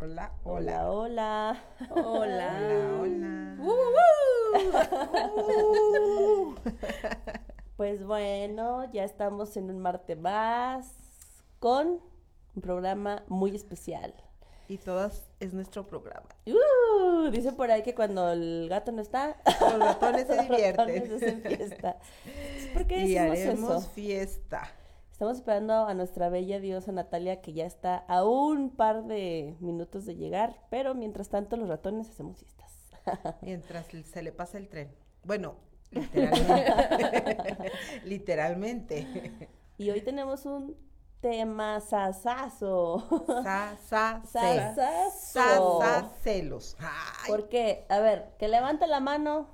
[0.00, 3.00] Hola, hola, Hola, hola.
[3.00, 3.56] hola.
[3.60, 3.98] Hola,
[4.60, 6.54] hola.
[7.76, 10.94] Pues bueno, ya estamos en un martes más
[11.60, 12.00] con
[12.56, 14.12] un programa muy especial.
[14.68, 16.26] Y todas es nuestro programa.
[16.46, 20.86] Uh, dice por ahí que cuando el gato no está, Los ratones se los divierten.
[20.88, 21.96] ratones hacen fiesta.
[22.74, 23.90] ¿Por qué Y decimos haremos eso?
[23.90, 24.72] fiesta.
[25.18, 30.06] Estamos esperando a nuestra bella diosa Natalia que ya está a un par de minutos
[30.06, 32.88] de llegar, pero mientras tanto los ratones hacemos fiestas.
[33.42, 34.94] Mientras se le pasa el tren.
[35.24, 35.56] Bueno,
[35.90, 37.72] literalmente.
[38.04, 39.48] literalmente.
[39.76, 40.76] Y hoy tenemos un
[41.20, 43.04] tema sasazo.
[43.42, 44.28] Sasazo.
[44.28, 44.72] Sa,
[45.10, 46.76] sa, celos.
[46.78, 49.48] Ay, Porque, a ver, que levante la mano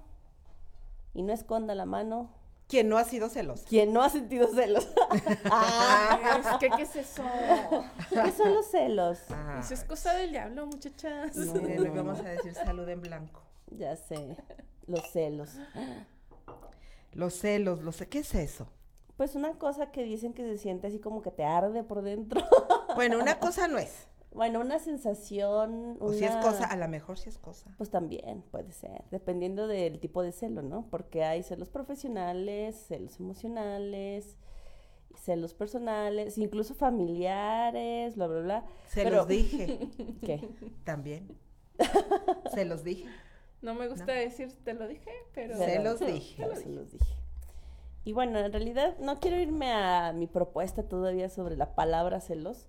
[1.14, 2.43] y no esconda la mano.
[2.74, 3.64] ¿Quién no ha sido celoso?
[3.68, 4.88] Quien no ha sentido celos.
[5.44, 7.22] Ah, ¿qué, ¿Qué es eso?
[8.10, 9.20] ¿Qué son los celos?
[9.30, 11.36] Ah, Eso es cosa del diablo, muchachas.
[11.36, 11.94] No.
[11.94, 13.42] vamos a decir salud en blanco.
[13.70, 14.36] Ya sé,
[14.88, 15.50] los celos.
[17.12, 18.66] Los celos, los ¿qué es eso?
[19.16, 22.42] Pues una cosa que dicen que se siente así como que te arde por dentro.
[22.96, 24.08] Bueno, una cosa no es.
[24.34, 25.96] Bueno, una sensación.
[26.00, 27.72] O si es una- cosa, a lo mejor si es cosa.
[27.78, 30.86] Pues también puede ser, dependiendo del tipo de celo, ¿no?
[30.90, 34.36] Porque hay celos profesionales, celos emocionales,
[35.16, 38.64] celos personales, incluso familiares, bla, bla, bla.
[38.88, 39.78] Se Pero- los dije
[40.24, 40.48] ¿Qué?
[40.84, 41.38] también.
[42.54, 43.06] Se los dije.
[43.62, 44.12] No me gusta No.
[44.12, 45.56] decir, te lo dije, pero...
[45.56, 46.42] Se los dije.
[46.42, 47.14] pero se los dije.
[48.04, 52.68] Y bueno, en realidad no quiero irme a mi propuesta todavía sobre la palabra celos,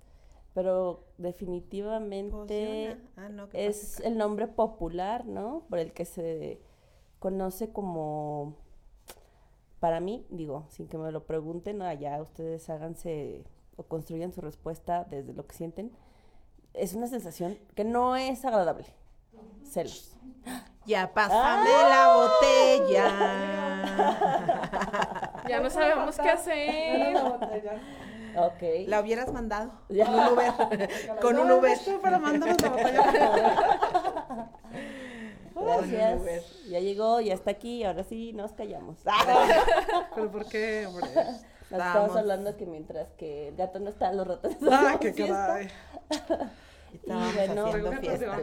[0.56, 2.98] pero definitivamente.
[3.18, 5.66] Ah, no, ¿qué es el nombre popular, ¿no?
[5.70, 6.60] Por el que se
[7.20, 8.56] conoce como,
[9.80, 13.44] para mí, digo, sin que me lo pregunten, allá ustedes háganse
[13.78, 15.92] o construyan su respuesta desde lo que sienten.
[16.74, 18.86] Es una sensación que no es agradable.
[19.64, 20.16] Celos.
[20.86, 21.90] Ya pásame Ah.
[21.90, 23.06] la botella.
[25.50, 27.16] Ya no sabemos qué hacer.
[28.38, 28.88] Ok.
[28.88, 29.72] La hubieras mandado.
[29.90, 30.06] Ya.
[30.06, 30.90] Con un Uber.
[31.22, 31.78] Con un Uber.
[32.02, 34.50] para mandarnos la botella.
[35.56, 36.22] Gracias.
[36.22, 36.44] Uber.
[36.70, 38.98] Ya llegó, ya está aquí, ahora sí nos callamos.
[40.16, 41.08] ¿Pero por qué, hombre?
[41.72, 45.14] Nos estamos hablando que mientras que el gato no está, los ratones Ah, hacemos qué
[45.14, 45.48] fiesta.
[45.48, 45.68] caray.
[46.92, 48.36] Y Estábamos bueno, haciendo fiesta.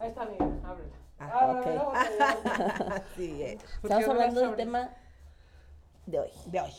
[0.00, 0.96] Ahí está, mira, ábrela.
[1.18, 2.92] Ah, ok.
[3.12, 3.62] Así es.
[3.80, 4.90] ¿Por Estamos qué hablando del tema
[6.06, 6.30] de hoy.
[6.46, 6.72] De hoy.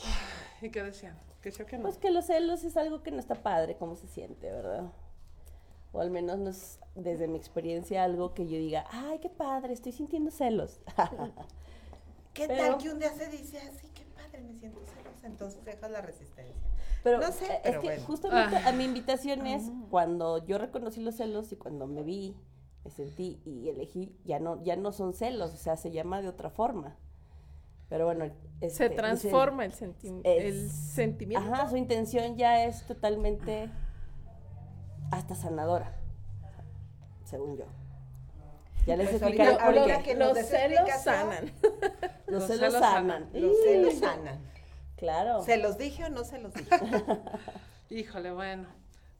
[0.62, 1.18] ¿Y qué decían?
[1.41, 1.84] ¿Que sí o que no?
[1.84, 4.91] Pues que los celos es algo que no está padre, cómo se siente, ¿verdad?
[5.94, 9.74] O al menos no es, desde mi experiencia, algo que yo diga, ay, qué padre,
[9.74, 10.79] estoy sintiendo celos.
[12.34, 13.90] ¿Qué Pero- tal que un día se dice así?
[13.94, 15.28] Qué padre, me siento celosa.
[15.28, 16.56] Entonces dejas la resistencia.
[17.03, 18.03] Pero No sé, eh, es pero que bueno.
[18.06, 18.69] justamente Ah.
[18.69, 22.35] a mi invitación es cuando yo reconocí los celos y cuando me vi,
[22.85, 26.29] me sentí y elegí, ya no, ya no son celos, o sea, se llama de
[26.29, 26.96] otra forma.
[27.91, 28.24] Pero bueno,
[28.62, 31.53] este, Se transforma el, senti- Es- el sentimiento.
[31.53, 33.70] Ajá, su intención ya es totalmente
[35.11, 35.93] hasta sanadora,
[37.26, 37.66] según yo.
[38.88, 40.16] Ya les Pues explicaré ahorita- por ahorita qué.
[40.16, 41.52] Los des celos sanan.
[42.28, 43.29] Los los celos sanan.
[43.34, 44.40] Los celos sanan.
[44.96, 45.44] Claro.
[45.44, 46.70] ¿Se los dije o no se los dije?
[47.90, 48.67] Híjole, bueno.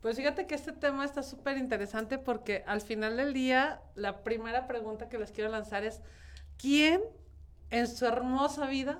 [0.02, 4.66] Pues fíjate que este tema está súper interesante porque al final del día, la primera
[4.66, 6.02] pregunta que les quiero lanzar es,
[6.58, 7.02] ¿quién
[7.72, 9.00] en su hermosa vida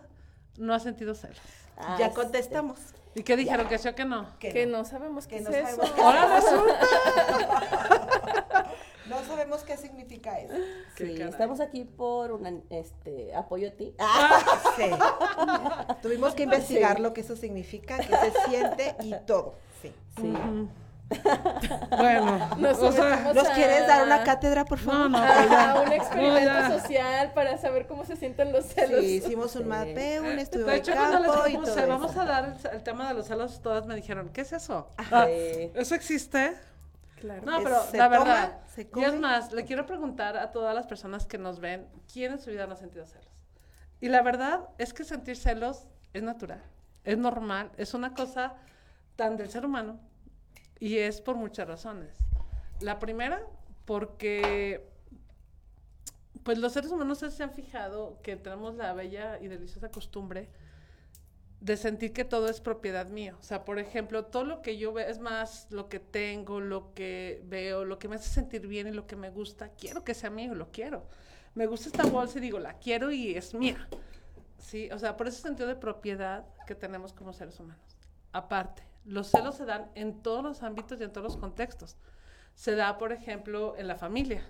[0.58, 1.38] no ha sentido celos?
[1.78, 2.80] Ah, ya este, contestamos.
[3.14, 3.68] ¿Y qué dijeron?
[3.68, 4.28] ¿Que sí o que no?
[4.40, 5.76] Que no sabemos qué Que es no eso.
[5.76, 6.80] sabemos qué Ahora resulta.
[9.08, 10.54] No sabemos qué significa eso.
[10.96, 13.94] Sí, estamos aquí por un este, apoyo a ti.
[14.78, 14.90] Sí.
[16.02, 17.02] Tuvimos que investigar Sí.
[17.04, 19.56] lo que eso significa, qué se siente y todo.
[19.82, 19.92] Sí.
[20.16, 20.34] Sí.
[21.98, 25.10] Bueno, Nos o sea, ¿Nos a- quieres dar una cátedra, por favor?
[25.10, 26.80] no, no, a un No, experimento ya.
[26.80, 29.02] social para saber cómo se sienten los celos.
[29.02, 29.68] Sí, hicimos un Sí.
[29.68, 32.22] mapeo, un estudio de de hecho, cuando les campo y todo vamos eso.
[32.22, 34.90] a dar el, el tema de los celos, todas me dijeron, ¿qué es eso?
[34.98, 35.72] Ah, Sí.
[35.76, 36.56] ¿Eso existe?
[37.20, 37.42] Claro.
[37.46, 40.74] No, pero se la toma, verdad, se y es más, le quiero preguntar a todas
[40.74, 43.28] las personas que nos ven, ¿quién en su vida no ha sentido celos?
[44.00, 46.64] Y la verdad es que sentir celos es natural,
[47.04, 48.54] es normal, es una cosa
[49.16, 50.00] tan del ser humano
[50.82, 52.18] y es por muchas razones.
[52.82, 53.46] La primera,
[53.86, 54.90] porque
[56.44, 60.50] pues los seres humanos se han fijado que tenemos la bella y deliciosa costumbre
[61.60, 63.38] de sentir que todo es propiedad mía.
[63.40, 66.96] O sea, por ejemplo, todo lo que yo veo, es más, lo que tengo, lo
[66.96, 70.16] que veo, lo que me hace sentir bien y lo que me gusta, quiero que
[70.16, 71.06] sea mío, lo quiero.
[71.54, 73.88] Me gusta esta bolsa y digo, la quiero y es mía.
[74.58, 78.00] Sí, o sea, por ese sentido de propiedad que tenemos como seres humanos.
[78.34, 81.98] Aparte, los celos se dan en todos los ámbitos y en todos los contextos.
[82.56, 84.44] Se da, por ejemplo, en la familia,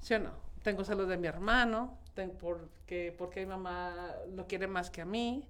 [0.00, 0.32] ¿sí o no?
[0.62, 5.48] Tengo celos de mi hermano, porque, porque mi mamá lo quiere más que a mí,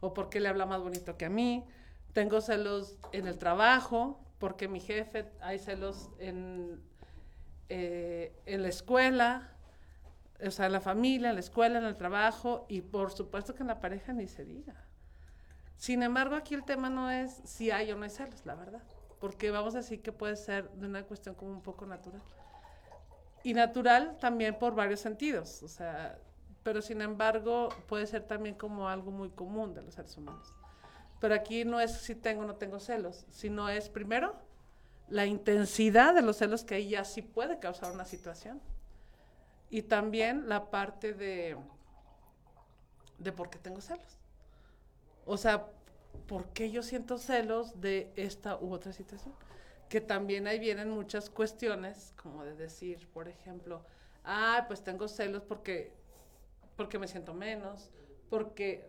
[0.00, 1.64] o porque le habla más bonito que a mí.
[2.12, 6.80] Tengo celos en el trabajo, porque mi jefe, hay celos en,
[7.68, 9.50] eh, en la escuela,
[10.44, 13.62] o sea, en la familia, en la escuela, en el trabajo, y por supuesto que
[13.62, 14.74] en la pareja ni se diga.
[15.76, 18.82] Sin embargo, aquí el tema no es si hay o no hay celos, la verdad,
[19.20, 22.22] porque vamos a decir que puede ser de una cuestión como un poco natural.
[23.42, 26.18] Y natural también por varios sentidos, o sea,
[26.62, 30.52] pero sin embargo puede ser también como algo muy común de los seres humanos.
[31.20, 34.34] Pero aquí no es si tengo o no tengo celos, sino es primero
[35.08, 38.60] la intensidad de los celos que ya sí puede causar una situación.
[39.70, 41.56] Y también la parte de,
[43.18, 44.18] de por qué tengo celos.
[45.26, 45.66] O sea,
[46.26, 49.34] ¿por qué yo siento celos de esta u otra situación?
[49.88, 53.84] Que también ahí vienen muchas cuestiones, como de decir, por ejemplo,
[54.24, 55.92] ah, pues tengo celos porque,
[56.76, 57.90] porque me siento menos,
[58.30, 58.86] porque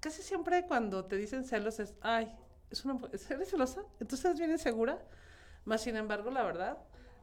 [0.00, 2.34] casi siempre cuando te dicen celos es, ay,
[2.70, 3.82] es una, ¿eres celosa?
[3.98, 4.98] Entonces eres bien insegura.
[5.64, 6.78] Más sin embargo, la verdad,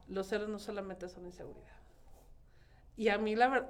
[0.07, 1.76] los celos no solamente son inseguridad.
[2.97, 3.69] Y a mí, la verdad,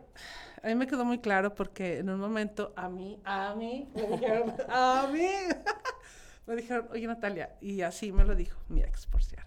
[0.63, 4.03] a mí me quedó muy claro porque en un momento a mí, a mí, me
[4.07, 5.27] dijeron, a mí,
[6.47, 9.45] me dijeron, oye Natalia, y así me lo dijo mi ex, por cierto.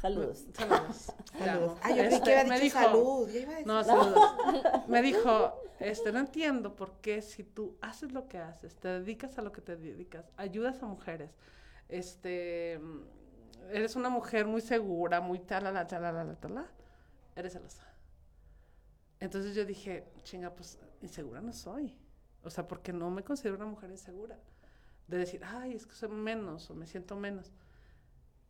[0.00, 0.46] Saludos.
[0.54, 1.12] Saludos.
[1.38, 1.70] te Saludos.
[1.72, 1.78] amo.
[1.82, 3.28] Ah, yo Este, que había me dicho dijo- salud.
[3.30, 4.88] Yo iba a decir- No, saludos.
[4.88, 9.36] Me dijo, este, no entiendo por qué si tú haces lo que haces, te dedicas
[9.38, 11.30] a lo que te dedicas, ayudas a mujeres,
[11.90, 13.00] este, mm,
[13.74, 16.66] eres una mujer muy segura, muy talala, talala, talala,
[17.36, 17.86] eres celosa.
[19.20, 21.94] Entonces yo dije, chinga, pues insegura no soy.
[22.42, 24.38] O sea, porque no me considero una mujer insegura.
[25.06, 27.52] De decir, ay, es que soy menos o me siento menos.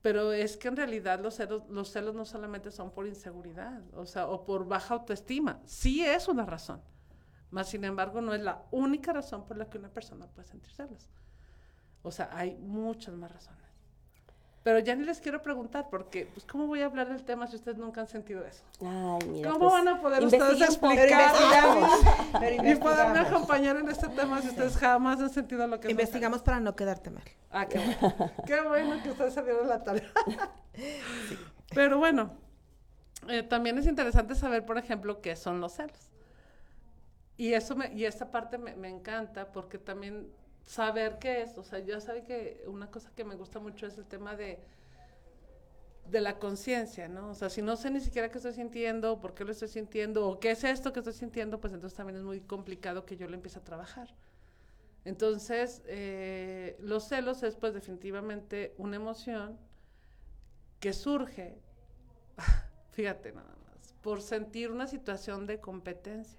[0.03, 4.07] Pero es que en realidad los celos, los celos no solamente son por inseguridad, o
[4.07, 5.61] sea, o por baja autoestima.
[5.67, 6.81] Sí es una razón.
[7.51, 10.73] Mas, sin embargo, no es la única razón por la que una persona puede sentir
[10.73, 11.11] celos.
[12.03, 13.70] O sea, hay muchas más razones.
[14.63, 17.57] Pero ya ni les quiero preguntar, porque, pues, ¿cómo voy a hablar del tema si
[17.57, 18.63] ustedes nunca han sentido eso?
[18.83, 19.51] Ay, mira.
[19.53, 21.33] ¿Cómo pues, van a poder ustedes explicar
[22.63, 26.43] y poderme acompañar en este tema si ustedes jamás han sentido lo que es Investigamos
[26.43, 27.25] para no quedarte mal.
[27.51, 28.33] Ah, qué bueno.
[28.47, 30.13] qué bueno que ustedes se dieron la tarea.
[31.75, 32.31] Pero bueno,
[33.29, 36.11] eh, también es interesante saber, por ejemplo, qué son los celos.
[37.39, 40.31] Y eso me, y esta parte me, me encanta porque también
[40.67, 43.99] saber qué es, o sea, yo saben que una cosa que me gusta mucho es
[43.99, 44.61] el tema de
[46.11, 47.31] de la conciencia, ¿no?
[47.31, 50.27] O sea, si no sé ni siquiera qué estoy sintiendo, por qué lo estoy sintiendo,
[50.27, 53.29] o qué es esto que estoy sintiendo, pues entonces también es muy complicado que yo
[53.29, 54.13] lo empiece a trabajar.
[55.05, 59.59] Entonces, eh, los celos es pues definitivamente una emoción
[60.81, 61.59] que surge,
[62.91, 66.39] fíjate nada más, por sentir una situación de competencia.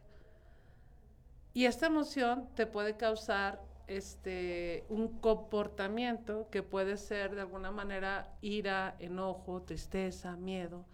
[1.54, 8.36] Y esta emoción te puede causar este, un comportamiento que puede ser de alguna manera
[8.42, 10.86] ira, enojo, tristeza, miedo.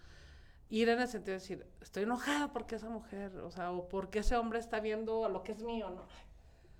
[0.70, 4.20] Ira en el sentido de decir, estoy enojada porque esa mujer, o sea, o porque
[4.20, 6.10] ese hombre está viendo a lo que es mío, ¿no?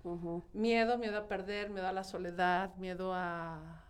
[0.04, 0.42] Ujú.
[0.52, 3.84] Miedo, miedo a perder, miedo a la soledad, miedo a,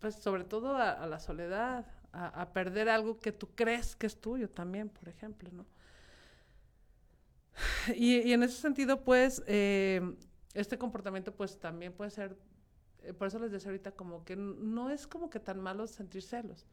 [0.00, 4.06] pues sobre todo a, a la soledad, a, a perder algo que tú crees que
[4.06, 5.66] es tuyo también, por ejemplo, ¿no?
[7.94, 10.00] Y, y en ese sentido, pues, eh,
[10.54, 12.36] este comportamiento, pues, también puede ser,
[13.02, 16.22] eh, por eso les decía ahorita, como que no es como que tan malo sentir
[16.22, 16.66] celos,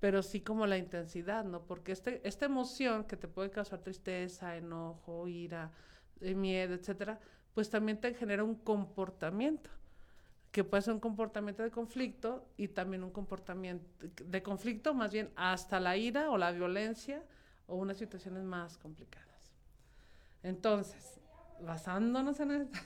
[0.00, 1.62] pero sí como la intensidad, ¿no?
[1.66, 5.72] Porque este, esta emoción que te puede causar tristeza, enojo, ira,
[6.20, 7.20] eh, miedo, etcétera,
[7.54, 9.70] pues también te genera un comportamiento
[10.54, 13.84] que puede ser un comportamiento de conflicto y también un comportamiento
[14.24, 17.24] de conflicto, más bien hasta la ira o la violencia
[17.66, 19.52] o unas situaciones más complicadas.
[20.44, 21.20] Entonces,
[21.64, 22.78] basándonos en esto,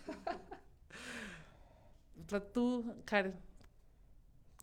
[2.52, 3.35] tú, Karen,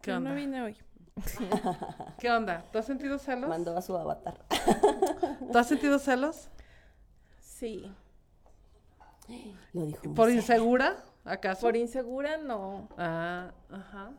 [0.01, 0.29] ¿qué Yo onda?
[0.31, 0.77] no vine hoy.
[2.19, 2.63] ¿Qué onda?
[2.72, 3.50] ¿Tú has sentido celos?
[3.50, 4.38] Mandó a su avatar.
[5.51, 6.50] ¿Tú has sentido celos?
[7.39, 7.91] Sí.
[9.74, 10.13] Lo dijo.
[10.13, 11.62] ¿Por insegura, acaso?
[11.62, 12.89] Por insegura, no.
[12.98, 14.12] Ah, ajá.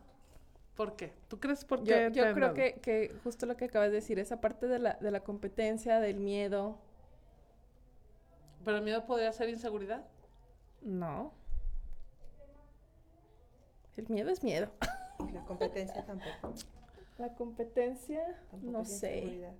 [0.75, 1.13] ¿Por qué?
[1.29, 2.11] ¿Tú crees por Yo, qué?
[2.13, 4.95] yo te- creo que, que justo lo que acabas de decir, esa parte de la,
[4.95, 6.79] de la competencia, del miedo,
[8.67, 10.05] ¿Pero el miedo podría ser inseguridad?
[10.83, 11.33] no.
[13.97, 14.71] El miedo es miedo.
[15.33, 16.53] La competencia tampoco.
[17.17, 19.17] La competencia, tampoco no es sé.
[19.21, 19.53] inseguridad.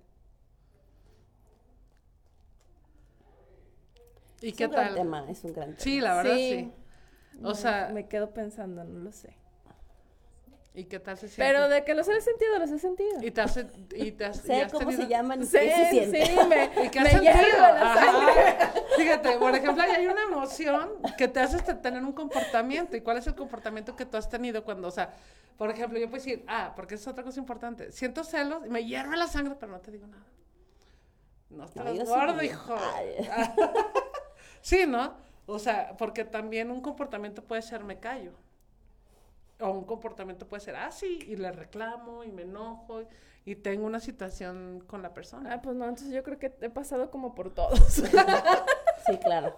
[4.41, 4.95] ¿Y Es qué un gran tal?
[4.95, 5.79] tema, es un gran tema.
[5.79, 6.71] Sí, la verdad sí.
[7.41, 9.35] O Me- sea- Me quedo pensando, no lo sé.
[10.77, 11.41] ¿Y qué tal se siente?
[11.51, 13.19] Pero de que los he sentido, los he sentido.
[13.23, 13.57] ¿Y te has,
[13.95, 16.25] y te has, y Sé has cómo se llaman y Sí, qué se siente.
[16.27, 17.57] sí, me, ¿Y qué has me sentido?
[17.57, 18.73] la Ajá.
[18.95, 22.95] Fíjate, por ejemplo, ahí hay una emoción que te hace tener un comportamiento.
[22.95, 25.15] ¿Y cuál es el comportamiento que tú has tenido cuando, o sea,
[25.57, 27.91] por ejemplo, yo puedo decir, ah, porque es otra cosa importante.
[27.91, 30.27] Siento celos y me hierve la sangre, pero no te digo nada.
[31.49, 32.75] No No, estás sí gordo, hijo.
[34.61, 35.15] sí, ¿no?
[35.47, 38.33] O sea, porque también un comportamiento puede ser me callo.
[39.59, 43.01] O un comportamiento puede ser así y le reclamo y me enojo
[43.43, 45.53] y tengo una situación con la persona.
[45.53, 47.79] Ah, pues no, entonces yo creo que he pasado como por todos.
[49.07, 49.57] Sí, claro.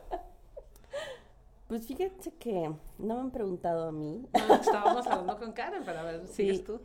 [1.67, 5.99] Pues fíjense que no me han preguntado a mí, No, estábamos hablando con Karen, pero
[5.99, 6.33] a ver, Sí.
[6.33, 6.81] sigues tú.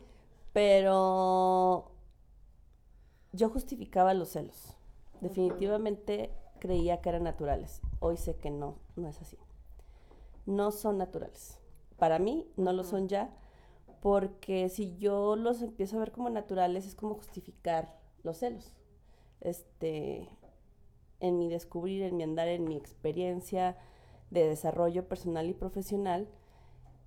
[0.53, 1.91] pero
[3.33, 4.75] yo justificaba los celos.
[5.21, 7.81] Definitivamente creía que eran naturales.
[7.99, 9.37] Hoy sé que no, no es así.
[10.45, 11.59] No son naturales.
[11.97, 13.33] Para mí no lo son ya,
[14.01, 18.73] porque si yo los empiezo a ver como naturales es como justificar los celos.
[19.41, 20.29] Este,
[21.19, 23.77] en mi descubrir, en mi andar, en mi experiencia
[24.31, 26.27] de desarrollo personal y profesional,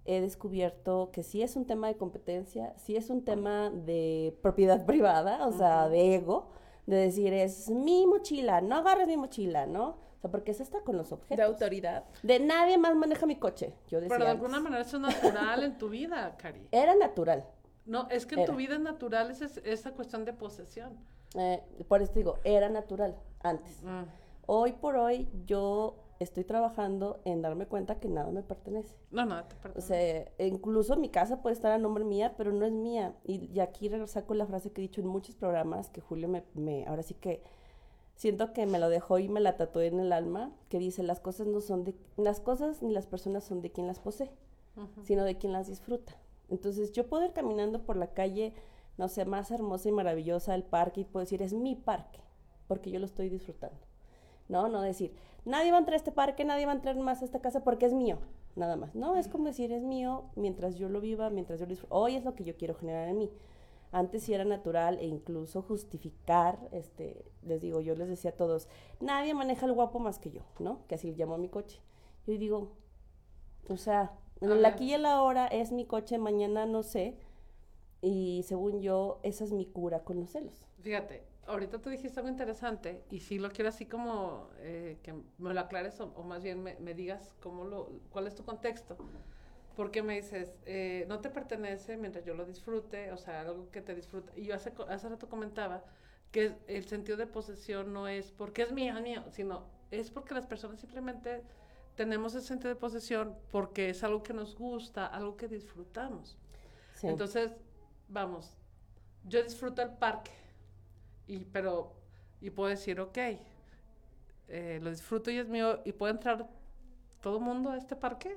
[0.05, 4.87] he descubierto que sí es un tema de competencia, sí es un tema de propiedad
[4.87, 6.49] privada, o sea, de ego,
[6.87, 9.97] de decir, es mi mochila, no agarres mi mochila, ¿no?
[10.19, 11.37] O sea, porque eso está con los objetos.
[11.37, 12.05] De autoridad.
[12.25, 14.17] De nadie más maneja mi coche, yo decía.
[14.17, 14.45] Pero de antes.
[14.45, 16.67] alguna manera eso es natural en tu vida, Cari.
[16.73, 17.47] Era natural.
[17.87, 20.99] No, es que en tu vida es natural esa, esa cuestión de posesión.
[21.37, 23.83] Eh, por eso digo, era natural antes.
[23.83, 24.03] Mm.
[24.47, 28.97] Hoy por hoy yo estoy trabajando en darme cuenta que nada me pertenece.
[29.11, 29.81] No, no, te O perdono.
[29.81, 33.15] sea, incluso mi casa puede estar a nombre mía, pero no es mía.
[33.25, 36.45] Y, y aquí saco la frase que he dicho en muchos programas, que Julio me,
[36.55, 37.43] me, ahora sí que
[38.19, 41.21] siento que me lo dejó y me la tatué en el alma, que dice, las
[41.21, 44.31] cosas no son de, las cosas ni las personas son de quien las posee,
[45.05, 46.17] sino de quien las disfruta.
[46.51, 48.55] Entonces yo puedo ir caminando por la calle,
[48.97, 52.19] no sé, más hermosa y maravillosa del parque y puedo decir, es mi parque,
[52.67, 53.79] porque yo lo estoy disfrutando.
[54.49, 57.23] No, no decir, nadie va a entrar a este parque, nadie va a entrar más
[57.23, 58.19] a esta casa porque es mío,
[58.57, 58.97] nada más.
[58.97, 61.95] No, es como decir, es mío mientras yo lo viva, mientras yo lo disfrute.
[61.95, 63.31] Hoy es lo que yo quiero generar en mí.
[63.93, 68.69] Antes sí era natural e incluso justificar, este, les digo, yo les decía a todos,
[69.01, 70.87] nadie maneja el guapo más que yo, ¿no?
[70.89, 71.81] Que así llamo a mi coche.
[72.27, 72.73] Yo digo,
[73.69, 74.67] o sea, en A el ver.
[74.67, 77.19] aquí y el ahora es mi coche, mañana no sé.
[78.03, 80.67] Y según yo, esa es mi cura con los celos.
[80.81, 85.53] Fíjate, ahorita tú dijiste algo interesante y sí lo quiero así como eh, que me
[85.55, 88.97] lo aclares o, o más bien me, me digas cómo lo, cuál es tu contexto.
[89.79, 93.81] Porque me dices, eh, no te pertenece mientras yo lo disfrute, o sea, algo que
[93.81, 94.33] te disfruta.
[94.35, 95.85] Y yo hace, hace rato comentaba
[96.33, 100.35] que el sentido de posesión no es porque es mío, es mío, sino es porque
[100.35, 101.45] las personas simplemente
[101.95, 106.37] tenemos ese sentido de posesión porque es algo que nos gusta, algo que disfrutamos.
[106.97, 107.07] Sí.
[107.07, 107.53] Entonces,
[108.09, 108.57] vamos,
[109.29, 110.33] yo disfruto el parque,
[111.29, 111.93] y, pero,
[112.41, 113.19] y puedo decir, ok,
[114.49, 116.49] eh, lo disfruto y es mío, y puede entrar
[117.21, 118.37] todo el mundo a este parque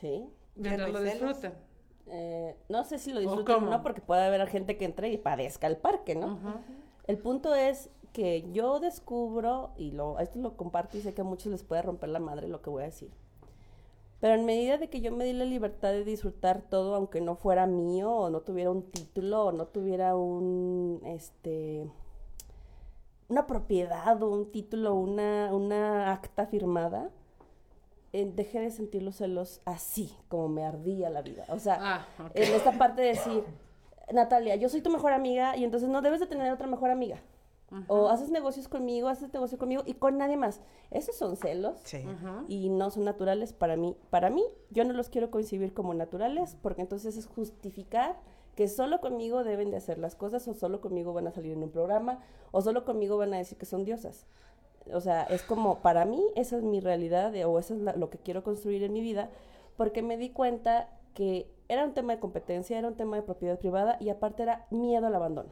[0.00, 0.28] sí.
[0.56, 1.52] No lo disfruten.
[2.06, 5.08] Eh, no sé si lo ¿O disfruten o no, porque puede haber gente que entre
[5.10, 6.38] y padezca el parque, ¿no?
[7.06, 11.24] El punto es que yo descubro, y lo, esto lo comparto y sé que a
[11.24, 13.10] muchos les puede romper la madre lo que voy a decir.
[14.20, 17.36] Pero en medida de que yo me di la libertad de disfrutar todo, aunque no
[17.36, 21.86] fuera mío, o no tuviera un título, o no tuviera un, este,
[23.28, 27.10] una propiedad, o un título, una, una acta firmada,
[28.14, 31.44] eh, dejé de sentir los celos así, como me ardía la vida.
[31.48, 33.44] O sea, Ah, en esta parte de decir,
[34.12, 37.20] Natalia, yo soy tu mejor amiga y entonces no debes de tener otra mejor amiga.
[37.88, 40.60] O haces negocios conmigo, haces negocio conmigo y con nadie más.
[40.92, 42.06] Esos son celos Sí.
[42.46, 43.96] Y no son naturales para mí.
[44.10, 48.14] Para mí, yo no los quiero concebir como naturales porque entonces es justificar
[48.54, 51.64] que solo conmigo deben de hacer las cosas o solo conmigo van a salir en
[51.64, 52.20] un programa
[52.52, 54.26] o solo conmigo van a decir que son diosas.
[54.92, 57.94] O sea, es como, para mí, esa es mi realidad de- o eso es la-
[57.96, 59.30] lo que quiero construir en mi vida
[59.76, 63.58] porque me di cuenta que era un tema de competencia, era un tema de propiedad
[63.58, 65.50] privada y aparte era miedo al abandono.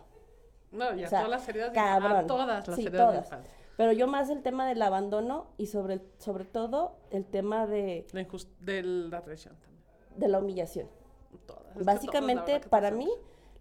[0.71, 2.13] No, y a O sea, todas las heridas de cabrón.
[2.13, 3.25] a todas las Sí, heridas de todas.
[3.27, 3.53] infancia.
[3.77, 8.25] Pero yo más el tema del abandono y sobre, sobre todo el tema de, La
[8.61, 9.83] de la traición también.
[10.19, 10.89] de la humillación.
[11.47, 11.77] Todas.
[11.77, 13.09] Es Básicamente, para mí,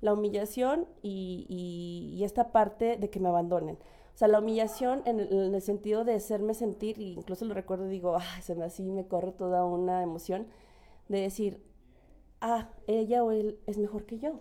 [0.01, 3.77] la humillación y, y- y esta parte de que me abandonen.
[4.21, 7.55] O sea, la humillación en el, en el sentido de hacerme sentir, y incluso lo
[7.55, 10.45] recuerdo digo, ah, se me así me corre toda una emoción,
[11.09, 11.65] de decir,
[12.39, 14.33] ah, ella o él es mejor que yo.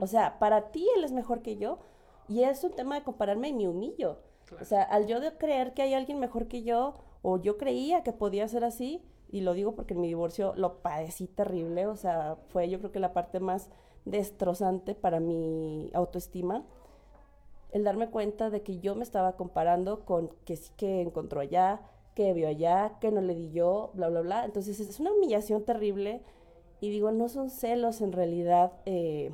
[0.00, 1.80] O sea, para ti él es mejor que yo,
[2.28, 4.20] y es un tema de compararme y me humillo.
[4.44, 4.62] Claro.
[4.62, 8.04] O sea, al yo de creer que hay alguien mejor que yo, o yo creía
[8.04, 11.96] que podía ser así, y lo digo porque en mi divorcio lo padecí terrible, o
[11.96, 13.70] sea, fue yo creo que la parte más
[14.04, 16.64] destrozante para mi autoestima,
[17.76, 21.80] el darme cuenta de que yo me estaba comparando con que sí que encontró allá,
[22.14, 24.44] que vio allá, que no le di yo, bla, bla, bla.
[24.44, 26.22] Entonces es una humillación terrible
[26.80, 29.32] y digo, no son celos en realidad eh,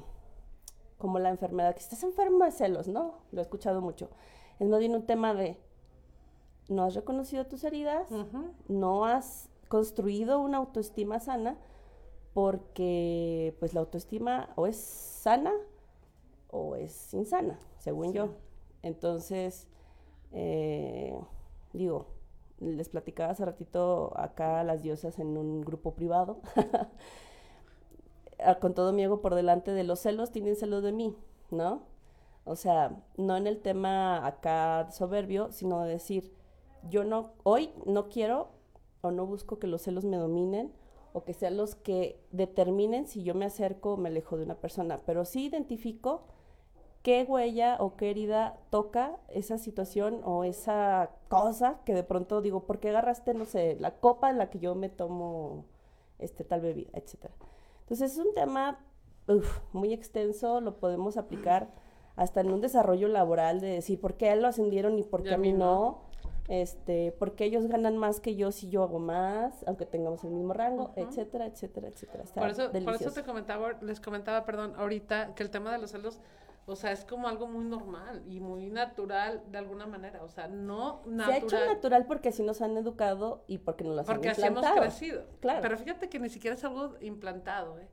[0.99, 3.15] como la enfermedad, que estás enfermo de celos, ¿no?
[3.31, 4.11] Lo he escuchado mucho.
[4.59, 5.57] Es más bien un tema de,
[6.69, 8.07] no has reconocido tus heridas,
[8.69, 11.57] no has construido una autoestima sana
[12.35, 15.53] porque pues la autoestima o es sana
[16.51, 18.31] o es insana, según yo.
[18.83, 19.69] Entonces,
[20.33, 21.15] eh,
[21.73, 22.07] digo,
[22.61, 26.41] les platicaba hace ratito acá a las diosas en un grupo privado.
[28.39, 31.15] Ah, Con todo mi ego por delante de los celos, tienen celos de mí,
[31.51, 31.83] ¿no?
[32.45, 36.33] O sea, no en el tema acá soberbio, sino de decir,
[36.89, 38.49] yo no, hoy no quiero
[39.01, 40.73] o no busco que los celos me dominen
[41.13, 44.57] o que sean los que determinen si yo me acerco o me alejo de una
[44.57, 46.25] persona, pero sí identifico
[47.03, 52.65] qué huella o qué herida toca esa situación o esa cosa que de pronto digo,
[52.65, 55.65] ¿por qué agarraste, no sé, la copa en la que yo me tomo
[56.19, 57.35] este tal bebida, etcétera?
[57.81, 58.79] Entonces es un tema
[59.27, 61.69] uf, muy extenso, lo podemos aplicar
[62.15, 65.23] hasta en un desarrollo laboral de decir por qué a él lo ascendieron y por
[65.23, 66.11] qué a mí no.
[66.49, 70.53] Este, porque ellos ganan más que yo si yo hago más, aunque tengamos el mismo
[70.53, 70.93] rango, Ujú.
[70.97, 72.25] etcétera, etcétera, etcétera.
[72.25, 75.79] Está Por eso, por eso te comentaba, les comentaba, perdón, ahorita que el tema de
[75.79, 76.21] los celos,
[76.67, 80.47] o sea, es como algo muy normal y muy natural de alguna manera, o sea,
[80.49, 81.67] no Se ha hecho natural.
[81.67, 85.25] natural porque así nos han educado y porque nos Porque han así hemos crecido.
[85.41, 85.61] Claro.
[85.63, 87.89] Pero fíjate que ni siquiera es algo implantado, ¿eh?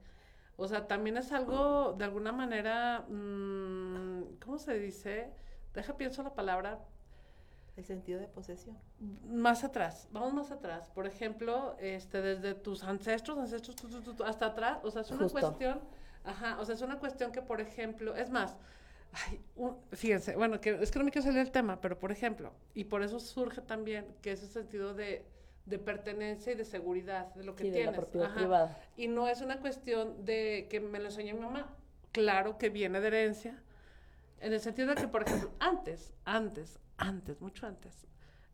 [0.56, 5.32] O sea, también es algo, de alguna manera, mm, ¿cómo se dice?
[5.74, 6.80] Deja pienso la palabra
[7.78, 8.78] El sentido de posesión.
[9.24, 10.90] más atrás, vamos más atrás.
[10.94, 15.02] Por ejemplo, este, desde tus ancestros, ancestros, tu, tu, tu, tu, hasta atrás, o sea,
[15.02, 15.40] es una Justo.
[15.40, 15.80] cuestión,
[16.24, 18.56] ajá, o sea, es una cuestión que, por ejemplo, es más,
[19.28, 22.12] ay, un- fíjense, bueno, que es que no me quiero salir del tema, pero por
[22.12, 25.26] ejemplo, y por eso surge también que ese sentido de,
[25.66, 27.92] de pertenencia y de seguridad de lo que Sí, de tienes.
[27.96, 28.36] la propiedad ajá.
[28.36, 28.80] privada.
[28.98, 31.68] Y no es una cuestión de que me lo enseñó mi mamá.
[32.12, 33.62] Claro que viene de herencia.
[34.42, 38.08] En el sentido de que, por ejemplo, antes, antes, antes, mucho antes,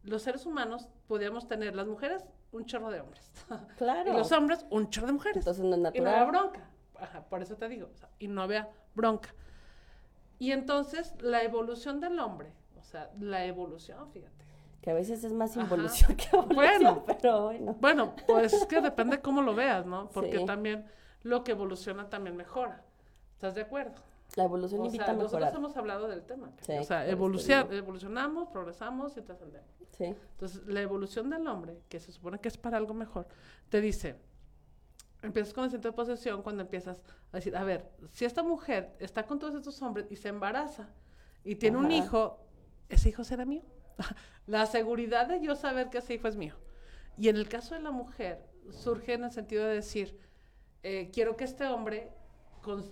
[0.03, 3.31] los seres humanos podíamos tener, las mujeres, un chorro de hombres.
[3.77, 4.11] Claro.
[4.11, 5.37] Y los hombres, un chorro de mujeres.
[5.37, 6.27] Entonces no es y no había natural.
[6.27, 6.69] bronca.
[7.05, 7.89] Ajá, por eso te digo.
[7.93, 9.33] o sea, y no había bronca.
[10.39, 14.33] Y entonces, la evolución del hombre, o sea, la evolución, fíjate.
[14.81, 15.61] Que a veces es más Ajá.
[15.61, 17.03] involución que evolución, Bueno.
[17.07, 17.75] pero bueno.
[17.79, 20.09] Bueno, pues es que depende cómo lo veas, ¿no?
[20.09, 20.45] Porque Sí.
[20.45, 20.85] también
[21.23, 22.83] lo que evoluciona también mejora.
[23.33, 23.95] ¿Estás de acuerdo?
[24.35, 25.57] La evolución O invita sea, a nosotros mejorar.
[25.59, 26.51] hemos hablado del tema.
[26.61, 29.69] Sí, o sea, evolucion- evolucionamos, progresamos y trascendemos.
[29.91, 30.05] Sí.
[30.05, 33.27] Entonces, la evolución del hombre, que se supone que es para algo mejor,
[33.69, 34.17] te dice,
[35.25, 38.95] empiezas con el sentido de posesión cuando empiezas a decir, a ver, si esta mujer
[38.99, 40.89] está con todos estos hombres y se embaraza
[41.43, 42.39] y tiene un hijo,
[42.89, 43.63] ¿ese hijo será mío?
[44.47, 46.55] la seguridad de yo saber que ese hijo es mío.
[47.17, 50.19] Y en el caso de la mujer, surge en el sentido de decir,
[50.83, 52.11] eh, quiero que este hombre,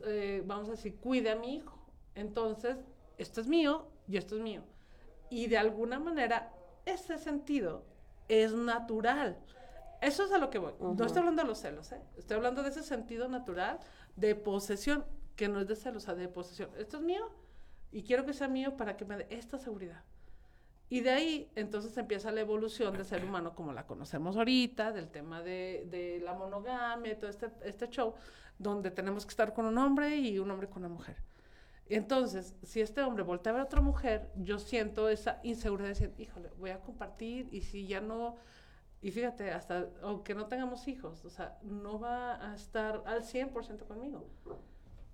[0.05, 1.77] eh, vamos a decir, cuide a mi hijo.
[2.15, 2.77] Entonces,
[3.17, 4.63] esto es mío y esto es mío.
[5.29, 6.53] Y de alguna manera,
[6.85, 7.83] ese sentido
[8.27, 9.37] es natural.
[10.03, 10.73] Eso es a lo que voy.
[10.79, 11.03] No Ujú.
[11.05, 12.01] estoy hablando de los celos, ¿eh?
[12.17, 13.79] Estoy hablando de ese sentido natural
[14.15, 16.69] de posesión, que no es de celos, o sea, de posesión.
[16.77, 17.29] Esto es mío
[17.91, 20.03] y quiero que sea mío para que me dé esta seguridad.
[20.89, 25.09] Y de ahí, entonces empieza la evolución del ser humano como la conocemos ahorita, del
[25.09, 28.13] tema de, de la monogamia todo este, este show,
[28.59, 31.17] donde tenemos que estar con un hombre y un hombre con una mujer.
[31.87, 35.93] Entonces, si este hombre voltea a ver a otra mujer, yo siento esa inseguridad de
[35.93, 38.35] decir, híjole, voy a compartir y si ya no,
[39.03, 43.85] y fíjate, hasta aunque no tengamos hijos, o sea, no va a estar al 100%
[43.85, 44.27] conmigo.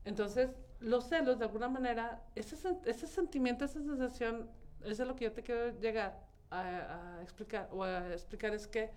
[0.06, 4.50] Entonces, los celos, de alguna manera, ese, ese sentimiento, esa sensación,
[4.82, 8.68] eso es lo que yo te quiero llegar a, a explicar, o a explicar es
[8.68, 8.92] que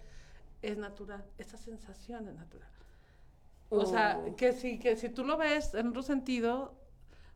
[0.63, 2.71] es natural, esa sensación es natural.
[3.71, 4.35] O sea, Mm.
[4.37, 6.82] que si, que si tú lo ves en otro sentido,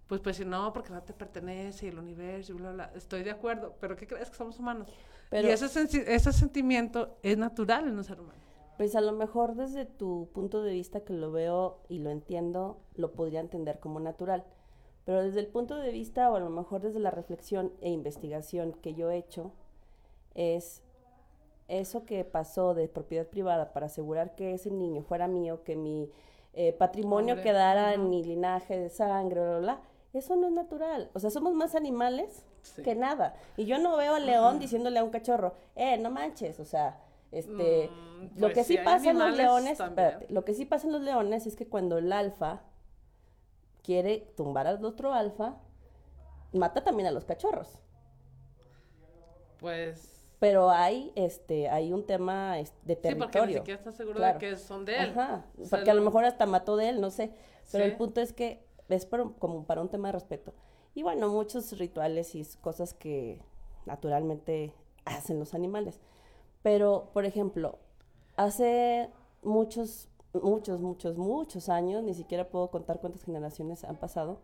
[0.07, 2.97] pues pues si no, porque no te pertenece y el universo y bla, bla, bla.
[2.97, 4.93] Estoy de acuerdo, pero ¿qué crees que somos humanos?
[5.31, 8.39] Pero- y ese, sentimiento es natural en un ser humano.
[8.77, 12.79] Pues a lo mejor desde tu punto de vista que lo veo y lo entiendo,
[12.95, 14.45] lo podría entender como natural.
[15.05, 18.73] Pero desde el punto de vista, o a lo mejor desde la reflexión e investigación
[18.75, 19.53] que yo he hecho,
[20.35, 20.83] es
[21.69, 26.11] eso que pasó de propiedad privada para asegurar que ese niño fuera mío, que mi
[26.53, 29.81] eh, patrimonio Hombre, quedara en mi linaje de sangre, bla, bla, bla,
[30.19, 31.11] eso no es natural.
[31.15, 32.83] O sea, somos más animales Sí.
[32.83, 33.35] que nada.
[33.57, 36.99] Y yo no veo al león diciéndole a un cachorro, eh, no manches, o sea,
[37.33, 40.65] este, Mm, lo pues que sí, sí pasa en los leones, espérate, lo que sí
[40.65, 42.63] pasa en los leones es que cuando el alfa
[43.83, 45.57] quiere tumbar al otro alfa,
[46.53, 47.79] mata también a los cachorros.
[49.59, 53.59] Pues Pero hay, este, hay un tema de sí, porque ni territorio.
[53.59, 54.39] siquiera está seguro Claro.
[54.39, 55.11] de que son de él.
[55.11, 57.31] Ajá, O sea, porque a lo mejor hasta mató de él, no sé.
[57.73, 60.53] Pero el punto es que es por- como para un tema de respeto.
[60.95, 63.41] Y bueno, muchos rituales y cosas que
[63.85, 64.73] naturalmente
[65.05, 66.01] hacen los animales.
[66.63, 67.79] Pero, por ejemplo,
[68.37, 69.09] hace
[69.43, 74.39] muchos, muchos, muchos, muchos años, ni siquiera puedo contar cuántas generaciones han pasado,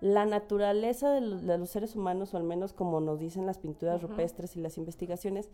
[0.00, 3.58] la naturaleza de, lo- de los seres humanos, o al menos como nos dicen las
[3.58, 5.48] pinturas rupestres y las investigaciones,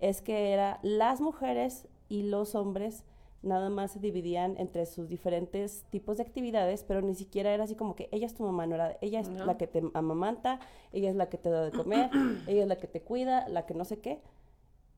[0.00, 3.04] es que era las mujeres y los hombres
[3.46, 7.74] nada más se dividían entre sus diferentes tipos de actividades, pero ni siquiera era así
[7.76, 9.46] como que ella es tu mamá, no era ella es No.
[9.46, 10.60] la que te amamanta,
[10.92, 12.10] ella es la que te da de comer,
[12.46, 14.20] ella es la que te cuida, la que no sé qué.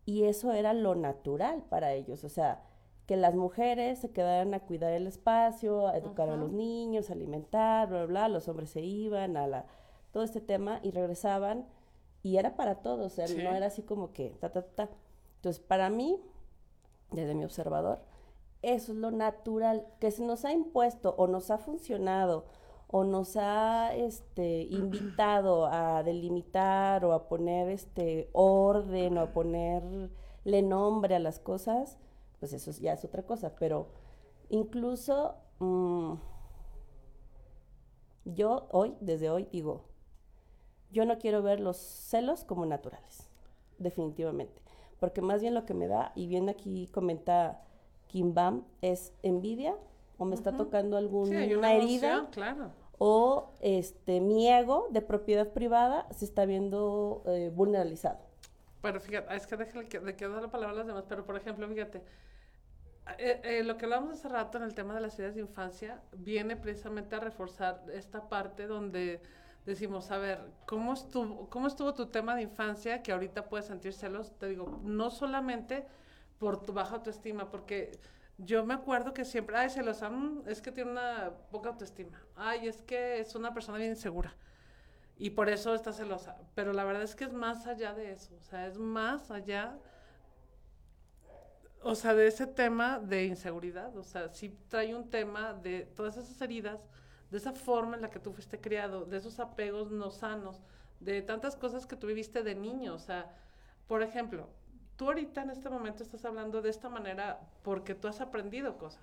[0.06, 2.62] Y eso era lo natural para ellos, o sea,
[3.06, 7.12] que las mujeres se quedaran a cuidar el espacio, a educar a los niños, a
[7.14, 9.66] alimentar, bla, bla, bla, los hombres se iban a la,
[10.12, 11.66] todo este tema y regresaban
[12.22, 13.36] y era para todos, o sea, Sí.
[13.42, 14.88] no era así como que ta, ta, ta.
[15.36, 16.20] Entonces, para mí,
[17.12, 18.00] desde mi observador,
[18.62, 22.46] eso es lo natural, que se nos ha impuesto o nos ha funcionado
[22.88, 30.62] o nos ha este, invitado a delimitar o a poner este orden o a ponerle
[30.62, 31.98] nombre a las cosas,
[32.40, 33.88] pues eso es- ya es otra cosa, pero
[34.50, 36.14] incluso mm,
[38.24, 39.84] yo hoy, desde hoy, digo,
[40.90, 43.28] yo no quiero ver los celos como naturales,
[43.78, 44.60] definitivamente,
[44.98, 47.62] porque más bien lo que me da, y bien aquí comenta
[48.08, 49.76] Kim Bam, es envidia
[50.18, 50.58] o me está Ujú.
[50.64, 52.72] tocando alguna Sí, una herida emoción, claro.
[52.98, 58.18] o este mi ego de propiedad privada se está viendo eh, vulneralizado.
[58.82, 61.36] Pero fíjate, es que déjale que le quedo la palabra a las demás, pero por
[61.36, 62.02] ejemplo, fíjate,
[63.18, 66.02] eh, eh, lo que hablamos hace rato en el tema de las ideas de infancia
[66.12, 69.22] viene precisamente a reforzar esta parte donde
[69.64, 73.94] decimos, a ver, ¿cómo estuvo, ¿cómo estuvo tu tema de infancia que ahorita puedes sentir
[73.94, 74.32] celos?
[74.38, 75.86] Te digo, no solamente
[76.38, 77.98] por tu baja autoestima, porque
[78.38, 82.68] yo me acuerdo que siempre, ay, celosa, mm, es que tiene una poca autoestima, ay,
[82.68, 84.34] es que es una persona bien insegura.
[85.18, 86.36] Y por eso está celosa.
[86.54, 89.76] Pero la verdad es que es más allá de eso, o sea, es más allá,
[91.82, 96.16] o sea, de ese tema de inseguridad, o sea, sí trae un tema de todas
[96.16, 96.80] esas heridas,
[97.30, 100.60] de esa forma en la que tú fuiste criado, de esos apegos no sanos,
[101.00, 103.34] de tantas cosas que tú viviste de niño, o sea,
[103.86, 104.48] por ejemplo,
[104.98, 109.00] tú ahorita en este momento estás hablando de esta manera porque tú has aprendido cosas.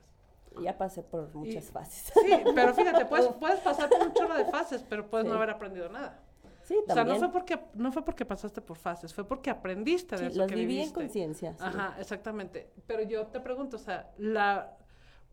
[0.62, 2.14] Ya pasé por muchas Y- fases.
[2.14, 5.50] Sí, pero fíjate, puedes, puedes pasar por un chorro de fases, pero puedes no haber
[5.50, 6.20] aprendido nada.
[6.64, 7.20] Sí, O sea, también.
[7.20, 10.38] no fue porque no fue porque pasaste por fases, fue porque aprendiste de Sí, eso
[10.40, 10.94] los que viví en viviste.
[10.96, 11.54] conciencia.
[11.54, 11.64] sí.
[11.64, 12.70] Ajá, exactamente.
[12.88, 14.78] Pero yo te pregunto, o sea, la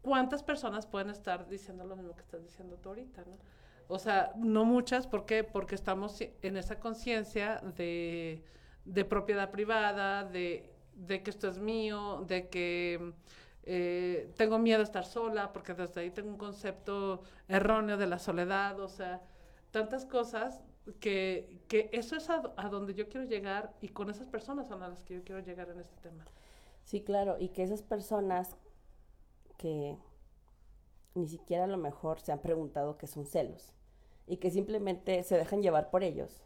[0.02, 3.36] ¿cuántas personas pueden estar diciendo lo mismo que estás diciendo tú ahorita, no?
[3.88, 5.44] O sea, no muchas, ¿por qué?
[5.44, 8.42] Porque estamos en esa conciencia de,
[8.84, 13.12] de propiedad privada, de, de que esto es mío, de que
[13.64, 18.18] eh, tengo miedo a estar sola, porque desde ahí tengo un concepto erróneo de la
[18.18, 19.22] soledad, o sea,
[19.70, 20.62] tantas cosas
[21.00, 22.40] que, que eso es a,
[22.70, 25.68] donde yo quiero llegar y con esas personas son a las que yo quiero llegar
[25.70, 26.24] en este tema.
[26.84, 28.56] Sí, claro, y que esas personas
[29.56, 29.96] que
[31.14, 33.72] ni siquiera a lo mejor se han preguntado qué son celos
[34.26, 36.42] y que simplemente se dejan llevar por ellos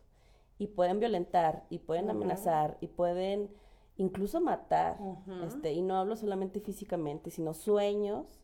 [0.58, 3.50] y pueden violentar y pueden amenazar y pueden
[3.96, 5.44] incluso matar, Ujú.
[5.44, 8.40] este, y no hablo solamente físicamente, sino sueños,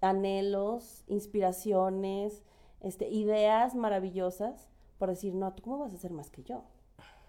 [0.00, 2.42] anhelos, inspiraciones,
[2.80, 4.68] este, ideas maravillosas
[4.98, 6.64] por decir, no, ¿tú cómo vas a hacer más que yo?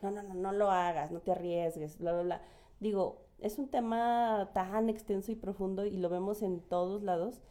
[0.01, 2.41] No, no, no, no lo hagas, no te arriesgues, bla, bla, bla.
[2.79, 7.41] Digo, es un tema tan extenso y profundo y lo vemos en todos lados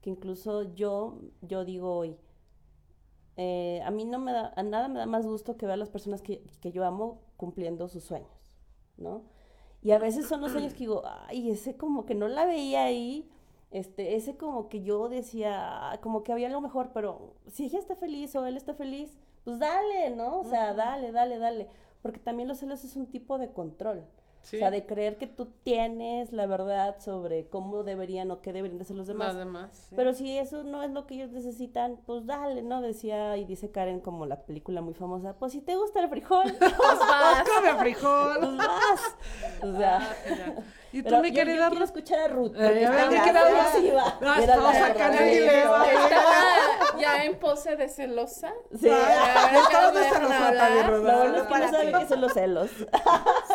[0.00, 2.16] que incluso yo, yo digo hoy,
[3.36, 5.76] eh, a mí no me da, a nada me da más gusto que ver a
[5.76, 8.30] las personas que, que yo amo cumpliendo sus sueños,
[8.96, 9.22] ¿no?
[9.82, 12.84] Y a veces son los sueños que digo, ay, ese como que no la veía
[12.84, 13.28] ahí,
[13.70, 17.78] este, ese como que yo decía, "Ah, como que había algo mejor, pero si ella
[17.78, 20.40] está feliz o él está feliz, pues dale, ¿no?
[20.40, 21.68] O sea, dale, dale, dale.
[22.02, 24.04] Porque también los celos es un tipo de control.
[24.46, 24.56] Sí.
[24.56, 28.78] O sea, de creer que tú tienes la verdad sobre cómo deberían o qué deberían
[28.78, 29.28] de ser los demás.
[29.34, 29.70] Los demás.
[29.88, 29.94] sí.
[29.96, 32.80] Pero si eso no es lo que ellos necesitan, pues dale, ¿no?
[32.80, 36.44] Decía y dice Karen como la película muy famosa, pues si te gusta el frijol,
[36.58, 38.38] pues vas, Come frijol.
[38.38, 39.16] pues vas.
[39.62, 40.62] O sea, Ah.
[40.92, 41.82] Y tú, mi yo, querida yo quiero Ruth?
[41.84, 42.52] escuchar a Ruth.
[42.56, 43.08] Eh, porque a ver.
[43.10, 44.20] Ruth.
[44.22, 45.30] No, Era vamos la a sacar el verdad.
[45.32, 45.84] dilema.
[45.92, 46.32] Estaba
[47.00, 48.52] ya en pose de celosa.
[48.80, 48.88] Sí.
[48.88, 51.04] A ver, Estamos que nos de mi Ruth.
[51.04, 52.70] Lo bueno es Solo que para no sabe qué son los celos.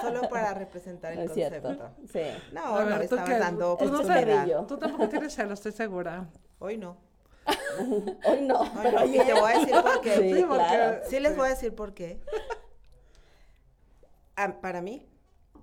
[0.02, 1.62] Solo para representar el No es cierto.
[1.62, 1.92] concepto.
[2.12, 2.22] Sí.
[2.54, 3.40] No, A no, ver, le ¿tú estabas qué?
[3.40, 4.66] dando Tú no.
[4.68, 6.28] Tú tampoco tienes celos, estoy segura.
[6.60, 6.98] Hoy no.
[8.28, 9.06] Hoy no, Hoy pero no.
[9.06, 10.16] Y te voy a decir por qué.
[10.18, 11.00] Sí, Sí, porque- claro.
[11.10, 12.22] Sí les voy a decir por qué.
[14.36, 15.08] Ah, para mí,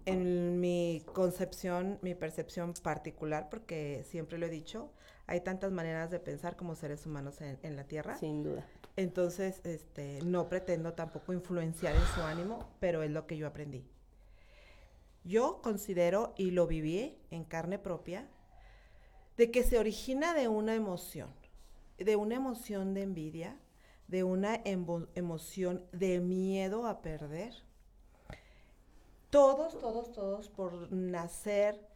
[0.06, 4.92] en mi concepción, mi percepción particular, porque siempre lo he dicho,
[5.26, 8.16] hay tantas maneras de pensar como seres humanos en, en la Tierra.
[8.18, 8.66] Sin duda.
[8.96, 13.86] Entonces, este, no pretendo tampoco influenciar en su ánimo, pero es lo que yo aprendí.
[15.24, 18.28] Yo considero, y lo viví en carne propia,
[19.36, 21.30] de que se origina de una emoción,
[21.96, 23.58] de una emoción de envidia,
[24.08, 27.54] de una emoción de miedo a perder.
[29.30, 31.86] Todos, todos, todos por nacer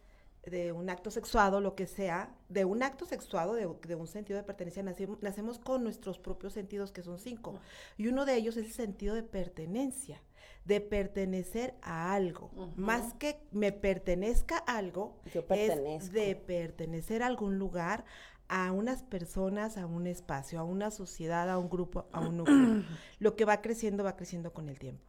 [0.45, 4.37] de un acto sexuado, lo que sea, de un acto sexuado, de, de un sentido
[4.37, 7.59] de pertenencia, nacemos con nuestros propios sentidos, que son cinco.
[7.97, 10.21] Y uno de ellos es el sentido de pertenencia,
[10.65, 12.51] de pertenecer a algo.
[12.75, 18.05] Más que me pertenezca a algo, Yo es de pertenecer a algún lugar,
[18.47, 22.83] a unas personas, a un espacio, a una sociedad, a un grupo, a un núcleo.
[23.19, 25.03] Lo que va creciendo, va creciendo con el tiempo.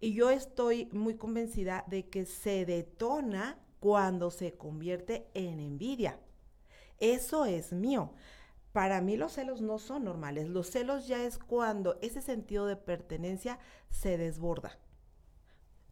[0.00, 6.18] Y yo estoy muy convencida de que se detona cuando se convierte en envidia.
[6.98, 8.12] Eso es mío.
[8.74, 10.48] Para mí los celos no son normales.
[10.48, 14.80] Los celos ya es cuando ese sentido de pertenencia se desborda.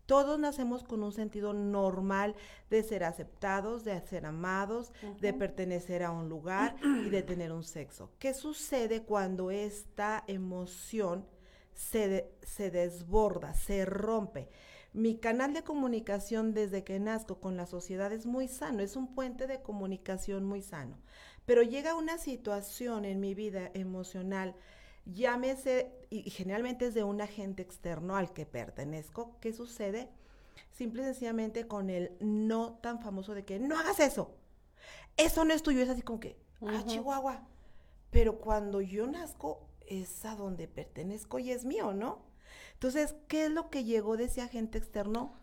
[0.06, 2.34] Todos nacemos con un sentido normal
[2.70, 7.62] de ser aceptados, de ser amados, de pertenecer a un lugar y de tener un
[7.62, 8.10] sexo.
[8.18, 11.24] ¿Qué sucede cuando esta emoción
[11.72, 14.48] se, de- se desborda, se rompe?
[14.92, 19.14] Mi canal de comunicación desde que nazco con la sociedad es muy sano, es un
[19.14, 20.98] puente de comunicación muy sano.
[21.46, 24.54] Pero llega una situación en mi vida emocional,
[25.04, 30.08] llámese, y generalmente es de un agente externo al que pertenezco, ¿qué sucede?
[30.72, 34.34] Simple y sencillamente con el no tan famoso de que no hagas eso.
[35.16, 36.86] Eso no es tuyo, es así como que, ah, Ujú.
[36.86, 37.46] Chihuahua.
[38.10, 42.22] Pero cuando yo nazco, es a donde pertenezco y es mío, ¿no?
[42.74, 45.34] Entonces, ¿qué es lo que llegó de ese agente externo?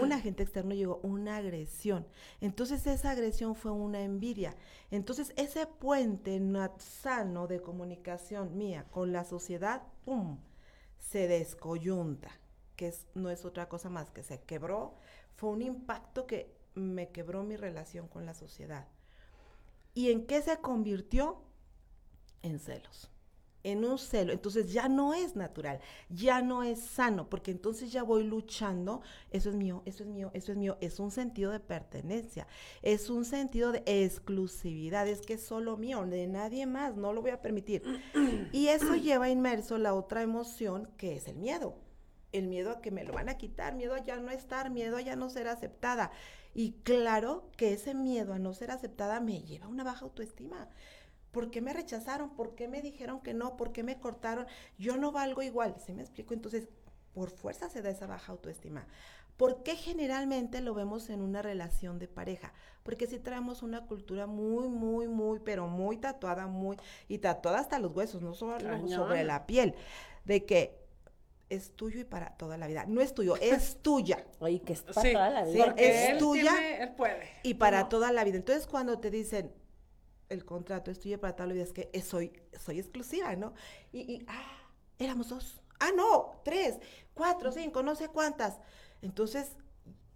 [0.00, 2.06] Un agente externo llegó una agresión.
[2.40, 4.54] Entonces, esa agresión fue una envidia.
[4.90, 6.40] Entonces, ese puente
[6.78, 10.38] sano de comunicación mía con la sociedad, ¡pum!
[10.98, 12.30] se descoyunta,
[12.76, 14.94] que es, no es otra cosa más que se quebró.
[15.36, 18.86] Fue un impacto que me quebró mi relación con la sociedad.
[19.94, 21.40] ¿Y en qué se convirtió?
[22.42, 23.10] En celos.
[23.64, 24.32] En un celo.
[24.32, 29.02] Entonces ya no es natural, ya no es sano, porque entonces ya voy luchando.
[29.30, 30.78] Eso es mío, eso es mío, eso es mío.
[30.80, 32.46] Es un sentido de pertenencia,
[32.82, 37.22] es un sentido de exclusividad, es que es solo mío, de nadie más, no lo
[37.22, 37.82] voy a permitir.
[38.52, 41.74] Y eso lleva inmerso la otra emoción que es el miedo.
[42.32, 44.96] El miedo a que me lo van a quitar, miedo a ya no estar, miedo
[44.96, 46.10] a ya no ser aceptada.
[46.54, 50.68] Y claro que ese miedo a no ser aceptada me lleva a una baja autoestima.
[51.34, 52.30] ¿Por qué me rechazaron?
[52.30, 53.58] ¿Por qué me dijeron que no?
[53.58, 54.46] ¿Por qué me cortaron?
[54.78, 55.74] Yo no valgo igual.
[55.84, 56.32] ¿Sí me explico?
[56.32, 56.68] Entonces,
[57.12, 58.86] por fuerza se da esa baja autoestima.
[59.36, 62.52] ¿Por qué generalmente lo vemos en una relación de pareja?
[62.84, 66.76] Porque si traemos una cultura muy, muy, muy, pero muy tatuada, muy,
[67.08, 69.74] y tatuada hasta los huesos, no solo sobre la piel,
[70.24, 70.78] de que
[71.50, 72.84] es tuyo y para toda la vida.
[72.86, 74.24] No es tuyo, es tuya.
[74.38, 75.64] Oye, que es para Sí, toda la sí, vida.
[75.66, 77.28] Porque es él tuya tiene- él puede.
[77.42, 77.88] y para No.
[77.88, 78.36] toda la vida.
[78.36, 79.52] Entonces, cuando te dicen
[80.28, 83.54] el contrato es tuyo para toda la vida, es que soy, soy exclusiva, ¿no?
[83.92, 85.60] Y, y, ah, éramos dos.
[85.80, 86.78] Ah, no, tres,
[87.14, 88.58] cuatro, cinco, no sé cuántas.
[89.02, 89.56] Entonces,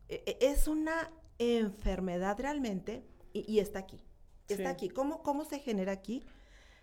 [0.08, 4.02] e- e- es una enfermedad realmente y, y está aquí.
[4.48, 4.68] Está Sí.
[4.70, 4.88] aquí.
[4.88, 6.24] ¿Cómo, ¿Cómo se genera aquí?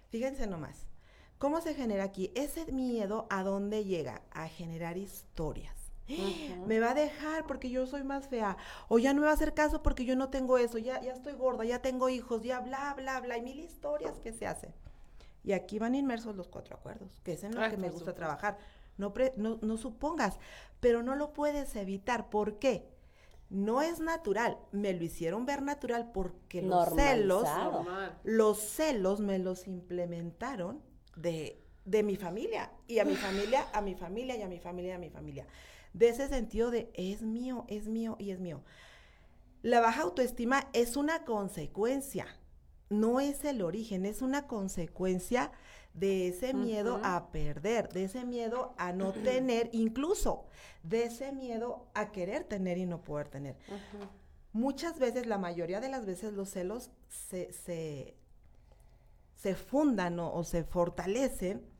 [0.09, 0.85] Fíjense nomás.
[1.39, 2.31] ¿Cómo se genera aquí?
[2.35, 4.21] Ese miedo a dónde llega?
[4.31, 5.84] A generar historias.
[6.67, 8.57] Me va a dejar porque yo soy más fea.
[8.89, 10.77] O ya no me va a hacer caso porque yo no tengo eso.
[10.77, 13.37] Ya, ya estoy gorda, ya tengo hijos, ya bla, bla, bla.
[13.37, 14.73] Y mil historias que se hacen.
[15.43, 17.99] Y aquí van inmersos los cuatro acuerdos, que es en lo Ay, que me gusta
[17.99, 18.17] supuesto.
[18.19, 18.57] trabajar.
[18.97, 20.39] No, pre- no, no supongas,
[20.79, 22.29] pero no lo puedes evitar.
[22.29, 22.87] ¿Por qué?
[23.49, 24.57] No es natural.
[24.71, 27.43] Me lo hicieron ver natural porque los celos.
[27.43, 28.17] Normal.
[28.23, 30.81] los celos me los implementaron
[31.15, 32.71] de, de mi familia.
[32.87, 35.45] Y a mi familia, a mi familia, y a mi familia, y a mi familia.
[35.95, 38.61] De ese sentido de es mío, es mío y es mío.
[39.61, 42.27] La baja autoestima es una consecuencia,
[42.89, 45.53] no es el origen, es una consecuencia
[45.93, 50.47] de ese miedo a perder, de ese miedo a no tener, incluso
[50.83, 53.55] de ese miedo a querer tener y no poder tener.
[54.51, 58.17] Muchas veces, la mayoría de las veces, los celos se, se,
[59.33, 61.73] se fundan o, o se fortalecen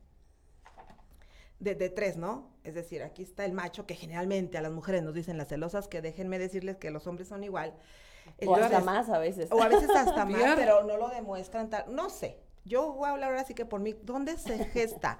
[1.58, 2.50] de, de tres, ¿no?
[2.64, 5.88] Es decir, aquí está el macho, que generalmente a las mujeres nos dicen las celosas,
[5.88, 7.74] que déjenme decirles que los hombres son igual.
[8.44, 9.50] O hasta más a veces.
[9.50, 11.94] o a veces hasta más, pero no lo demuestran tal.
[11.94, 12.38] No sé.
[12.64, 13.94] Yo voy a hablar ahora sí que por mí.
[14.02, 15.18] ¿Dónde se gesta?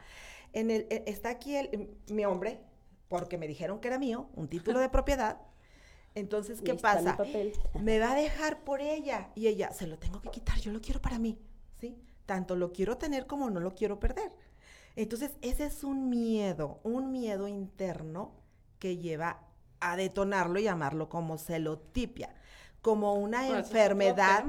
[0.52, 2.60] En el, eh, está aquí el, mi hombre,
[3.08, 5.40] porque me dijeron que era mío, un título de propiedad.
[6.14, 7.16] Entonces, ¿qué pasa?
[7.80, 9.30] Me va a dejar por ella.
[9.34, 11.38] Y ella, se lo tengo que quitar, yo lo quiero para mí.
[11.78, 11.96] ¿Sí?
[12.24, 14.32] Tanto lo quiero tener como no lo quiero perder.
[14.96, 18.32] Entonces, ese es un miedo, un miedo interno
[18.78, 19.42] que lleva
[19.80, 22.34] a detonarlo y llamarlo como celotipia,
[22.80, 24.44] como una es enfermedad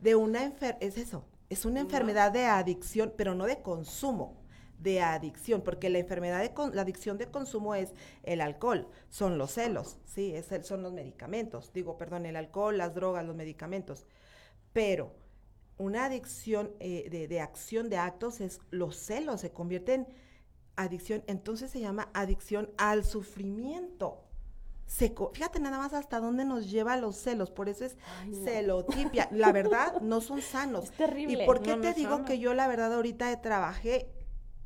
[0.00, 4.42] de una enfer es eso, es una enfermedad de adicción, pero no de consumo,
[4.78, 9.38] de adicción, porque la enfermedad de con- la adicción de consumo es el alcohol, son
[9.38, 13.36] los celos, sí, es el- son los medicamentos, digo, perdón, el alcohol, las drogas, los
[13.36, 14.06] medicamentos,
[14.72, 15.14] pero
[15.78, 20.06] una adicción eh, de, de acción de actos es los celos, se convierte en
[20.76, 24.24] adicción, entonces se llama adicción al sufrimiento.
[24.86, 28.44] Se fíjate nada más hasta dónde nos lleva los celos, por eso es Ay, no.
[28.44, 29.28] celotipia.
[29.32, 30.84] La verdad, no son sanos.
[30.90, 31.44] Es terrible.
[31.44, 32.24] ¿Y por qué No, te digo sano.
[32.26, 34.10] que yo la verdad ahorita trabajé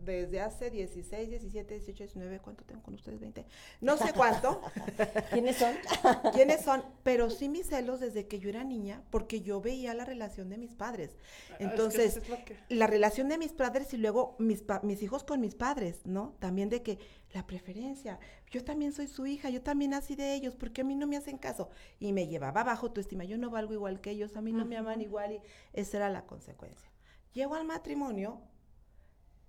[0.07, 3.21] desde hace 16, 17, 18, 19, ¿cuánto tengo con ustedes?
[3.21, 3.45] 20.
[3.81, 4.61] No sé cuánto,
[5.33, 5.75] ¿Quiénes son?
[6.33, 10.05] quiénes son, pero sí mis celos desde que yo era niña, porque yo veía la
[10.05, 11.11] relación de mis padres.
[11.51, 15.25] Es que Entonces, que- la relación de mis padres y luego mis, pa- mis hijos
[15.25, 16.37] con mis padres, ¿no?
[16.39, 16.99] También de que
[17.33, 18.19] la preferencia,
[18.51, 21.17] yo también soy su hija, yo también nací de ellos, porque a mí no me
[21.17, 21.69] hacen caso?
[21.99, 24.65] Y me llevaba bajo tu estima, yo no valgo igual que ellos, a mí no
[24.65, 25.41] me aman igual y
[25.73, 26.89] esa era la consecuencia.
[27.33, 28.41] Llego al matrimonio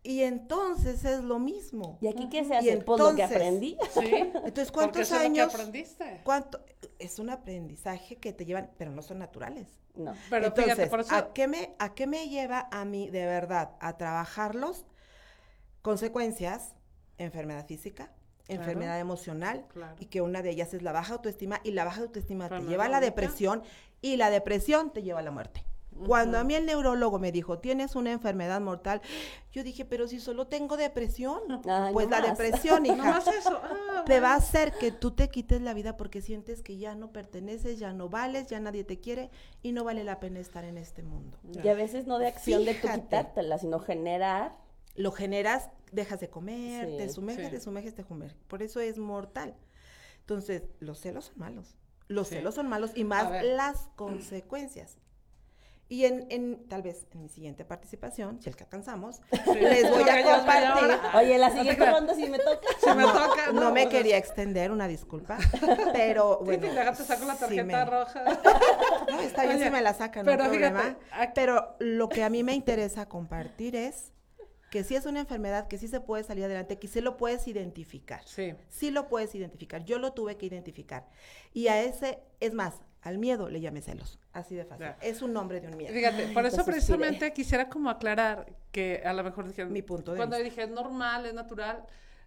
[0.09, 1.97] y entonces es lo mismo.
[2.01, 2.77] ¿Y aquí qué se Y hace?
[2.77, 3.77] Pues lo que entonces- aprendí.
[3.93, 4.11] Sí.
[4.15, 5.53] Entonces, ¿cuántos eso es lo que años?
[5.53, 6.21] aprendiste.
[6.23, 6.63] ¿Cuánto?
[6.99, 9.67] Es un aprendizaje que te llevan, pero no son naturales.
[9.95, 10.13] No.
[10.29, 11.13] Pero Entonces, fíjate, por eso.
[11.15, 14.85] ¿a, qué me, ¿a qué me lleva a mí de verdad a trabajarlos?
[15.81, 16.75] Consecuencias,
[17.17, 18.11] enfermedad física,
[18.45, 18.61] Claro.
[18.61, 19.95] enfermedad emocional, Claro.
[19.99, 22.65] y que una de ellas es la baja autoestima, y la baja autoestima Pero te
[22.65, 23.61] no lleva a la depresión,
[24.01, 25.65] y la depresión te lleva a la muerte.
[26.05, 29.01] Cuando a mí el neurólogo me dijo, tienes una enfermedad mortal,
[29.51, 32.37] yo dije, pero si solo tengo depresión, Ay, pues no la más.
[32.37, 33.59] depresión, No hija, más eso.
[33.63, 36.95] Ah, te va a hacer que tú te quites la vida porque sientes que ya
[36.95, 39.31] no perteneces, ya no vales, ya nadie te quiere
[39.63, 41.37] y no vale la pena estar en este mundo.
[41.63, 44.55] Y a veces no de acción de tú quitártela, sino generar.
[44.95, 47.51] Lo generas, dejas de comer, te sumerges, sí.
[47.51, 48.37] te sumerges, te sumerges.
[48.47, 49.55] Por eso es mortal.
[50.21, 51.75] Entonces, los celos son malos.
[52.07, 52.35] Los Sí.
[52.35, 54.97] celos son malos y más las consecuencias.
[55.89, 59.21] Y en, en, tal vez en mi siguiente participación, si el que alcanzamos,
[59.55, 60.97] les voy a compartir.
[61.15, 62.67] Oye, la siguiente ronda sí me toca.
[62.81, 63.51] Si me no, toca.
[63.53, 65.37] no me quería extender, una disculpa.
[65.93, 66.67] Pero bueno.
[66.67, 68.23] Bueno, te saco la sí tarjeta me- roja.
[69.09, 70.97] No, está bien Oye, si me la sacan, no hay pero fíjate, problema.
[71.13, 74.11] aquí- Pero lo que a mí me interesa compartir es
[74.69, 77.47] que sí es una enfermedad, que sí se puede salir adelante, que sí lo puedes
[77.47, 78.21] identificar.
[78.25, 78.53] Sí.
[78.69, 79.85] Sí lo puedes identificar.
[79.85, 81.07] Yo lo tuve que identificar.
[81.53, 84.19] Y a ese, es más, al miedo le llamé celos.
[84.33, 84.87] Así de fácil.
[84.87, 84.97] Ya.
[85.01, 85.93] Es un nombre de un miedo.
[85.93, 90.17] Fíjate, por eso precisamente quisiera como aclarar que a lo mejor dije, Mi punto de
[90.17, 90.49] cuando vista.
[90.49, 91.85] dije es normal, es natural,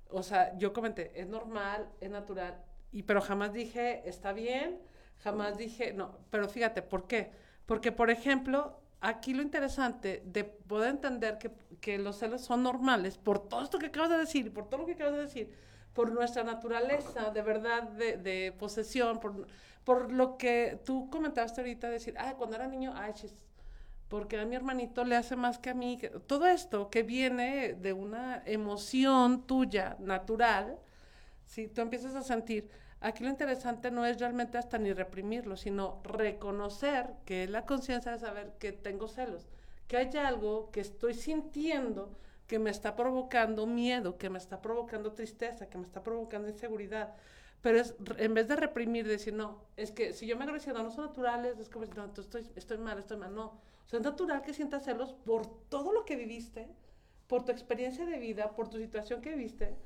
[0.08, 2.62] o sea, yo comenté, es normal, es natural,
[2.92, 4.80] y pero jamás dije está bien,
[5.18, 7.30] jamás dije, no, pero fíjate, ¿por qué?
[7.66, 13.18] Porque, por ejemplo, aquí lo interesante de poder entender que, que los celos son normales,
[13.18, 15.54] por todo esto que acabas de decir, por todo lo que acabas de decir,
[15.94, 19.46] por nuestra naturaleza, de verdad, de, posesión, por,
[19.84, 23.34] por lo que tú comentaste ahorita, decir, ah, cuando era niño, ay, chis,
[24.08, 25.98] porque a mi hermanito le hace más que a mí.
[26.26, 30.78] todo esto que viene de una emoción tuya, natural,
[31.44, 32.68] si tú empiezas a sentir,
[33.00, 38.18] aquí lo interesante no es realmente hasta ni reprimirlo, sino reconocer que la conciencia de
[38.18, 39.48] saber que tengo celos,
[39.88, 45.12] que hay algo que estoy sintiendo que me está provocando miedo, que me está provocando
[45.12, 47.14] tristeza, que me está provocando inseguridad.
[47.62, 50.82] Pero es, en vez de reprimir, decir, no, es que si yo me hago diciendo,
[50.82, 53.34] no son naturales, es como, no, estoy, estoy mal, estoy mal.
[53.34, 56.68] No, o sea, es natural que sientas celos por todo lo que viviste,
[57.28, 59.76] por tu experiencia de vida, por tu situación que viviste.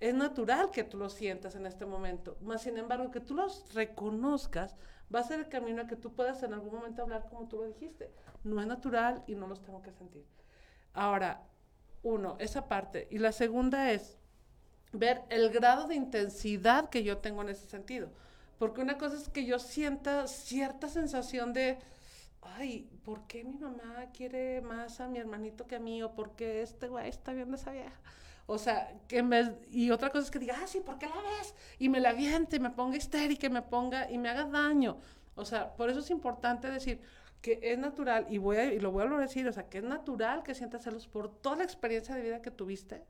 [0.00, 2.36] Es natural que tú lo sientas en este momento.
[2.40, 4.76] Más sin embargo, que tú los reconozcas
[5.12, 7.56] va a ser el camino a que tú puedas en algún momento hablar como tú
[7.56, 8.12] lo dijiste.
[8.44, 10.24] No es natural y no los tengo que sentir.
[10.92, 11.42] Ahora,
[12.02, 13.08] uno, esa parte.
[13.10, 14.18] Y la segunda es
[14.92, 18.10] ver el grado de intensidad que yo tengo en ese sentido.
[18.58, 21.78] Porque una cosa es que yo sienta cierta sensación de,
[22.42, 26.02] ay, ¿por qué mi mamá quiere más a mi hermanito que a mí?
[26.02, 28.00] ¿O por qué este güey está viendo a esa vieja?
[28.50, 31.06] O sea, que en vez, y otra cosa es que diga, ah, sí, ¿por qué
[31.06, 31.54] la ves?
[31.78, 34.96] Y me la aviente, y me ponga histérica, y me ponga, y me haga daño.
[35.34, 36.98] O sea, por eso es importante decir
[37.42, 39.84] que es natural, y, voy a, y lo volver a decir, o sea, que es
[39.84, 43.04] natural que sientas celos por toda la experiencia de vida que tuviste,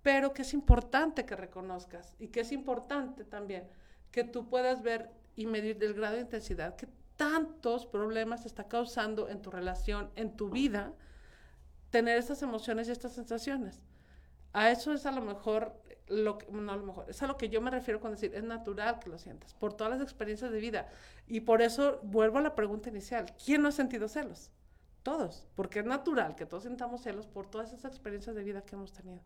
[0.00, 3.66] pero que es importante que reconozcas, y que es importante también
[4.12, 8.68] que tú puedas ver y medir el grado de intensidad que tantos problemas te está
[8.68, 10.92] causando en tu relación, en tu vida,
[11.90, 13.82] tener estas emociones y estas sensaciones.
[14.52, 15.72] A eso es a lo mejor,
[16.08, 18.34] lo que, no a lo mejor, es a lo que yo me refiero con decir,
[18.34, 20.88] es natural que lo sientas, por todas las experiencias de vida.
[21.26, 24.50] Y por eso vuelvo a la pregunta inicial, ¿quién no ha sentido celos?
[25.02, 28.74] Todos, porque es natural que todos sintamos celos por todas esas experiencias de vida que
[28.74, 29.20] hemos tenido.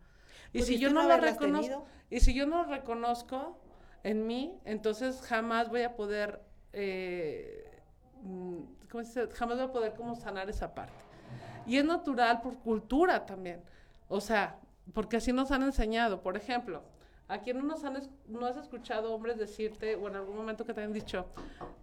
[0.52, 3.58] Y si ¿Pudiste yo no lo haberlas reconozco, y si yo no reconozco
[4.04, 7.80] en mí, entonces jamás voy a poder, eh,
[8.22, 8.58] mm,
[8.90, 9.34] ¿cómo se dice?
[9.34, 11.02] Jamás voy a poder como sanar esa parte.
[11.66, 13.62] Y es natural por cultura también.
[14.08, 14.58] O sea,
[14.92, 16.20] porque así nos han enseñado.
[16.22, 16.82] Por ejemplo,
[17.54, 20.82] no nos han, es- no has escuchado hombres decirte, o en algún momento que te
[20.82, 21.26] han dicho,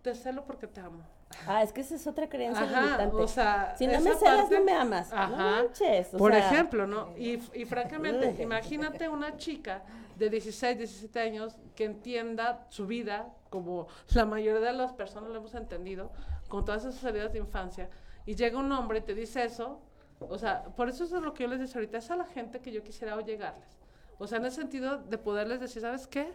[0.01, 1.01] te celo porque te amo.
[1.47, 3.15] Ah, es que esa es otra creencia Ajá, limitante.
[3.15, 5.09] o sea, si no me celas, parte- no me amas.
[5.11, 5.35] No Ajá.
[5.37, 6.13] manches.
[6.13, 7.09] o Por sea, ejemplo, ¿no?
[7.17, 9.81] Y, y francamente, imagínate una chica
[10.17, 15.37] de 16, 17 años que entienda su vida como la mayoría de las personas lo
[15.37, 16.11] hemos entendido,
[16.47, 17.89] con todas esas heridas de infancia,
[18.25, 19.81] y llega un hombre y te dice eso,
[20.29, 22.59] o sea, por eso es lo que yo les decía ahorita, es a la gente
[22.59, 23.79] que yo quisiera llegarles.
[24.17, 26.33] O sea, en el sentido de poderles decir, ¿sabes qué?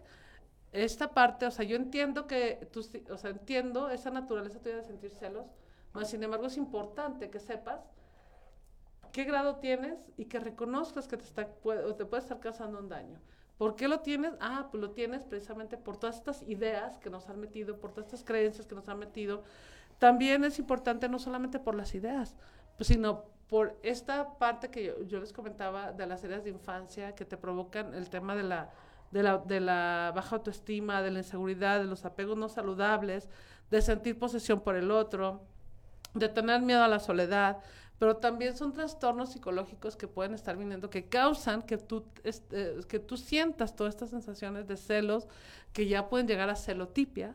[0.72, 2.80] Esta parte, o sea, yo entiendo que tú,
[3.10, 5.46] o sea, entiendo esa naturaleza tuya de sentir celos,
[5.92, 7.80] mas sin embargo es importante que sepas
[9.12, 12.88] qué grado tienes y que reconozcas que te, está, puede, te puede estar causando un
[12.88, 13.20] daño.
[13.56, 14.34] ¿Por qué lo tienes?
[14.40, 18.06] Ah, pues lo tienes precisamente por todas estas ideas que nos han metido, por todas
[18.06, 19.44] estas creencias que nos han metido.
[19.98, 22.36] También es importante no solamente por las ideas,
[22.76, 27.14] pues, sino por esta parte que yo, yo les comentaba de las heridas de infancia
[27.14, 28.70] que te provocan el tema de la,
[29.10, 33.28] de, la, de la baja autoestima, de la inseguridad, de los apegos no saludables,
[33.70, 35.42] de sentir posesión por el otro,
[36.14, 37.58] de tener miedo a la soledad,
[37.98, 42.98] pero también son trastornos psicológicos que pueden estar viniendo, que causan que tú, este, que
[42.98, 45.26] tú sientas todas estas sensaciones de celos
[45.72, 47.34] que ya pueden llegar a celotipia.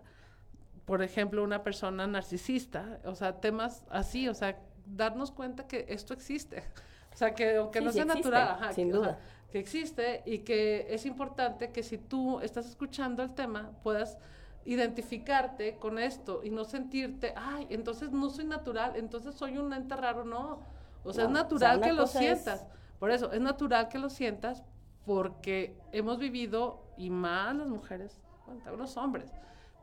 [0.86, 4.60] Por ejemplo, una persona narcisista, o sea, temas así, o sea,
[4.96, 6.64] darnos cuenta que esto existe.
[7.14, 9.12] O sea, que aunque Sí, no sí sea existe, natural, ajá, sin que, o sea,
[9.12, 9.20] duda.
[9.52, 14.18] que existe y que es importante que si tú estás escuchando el tema, puedas
[14.64, 19.96] identificarte con esto y no sentirte, ay, entonces no soy natural, entonces soy un ente
[19.96, 20.60] raro, no.
[21.04, 22.66] O sea, No, es o sea, natural que lo es- sientas.
[23.00, 24.64] Por eso, es natural que lo sientas
[25.06, 29.32] porque hemos vivido, y más las mujeres, bueno, los hombres,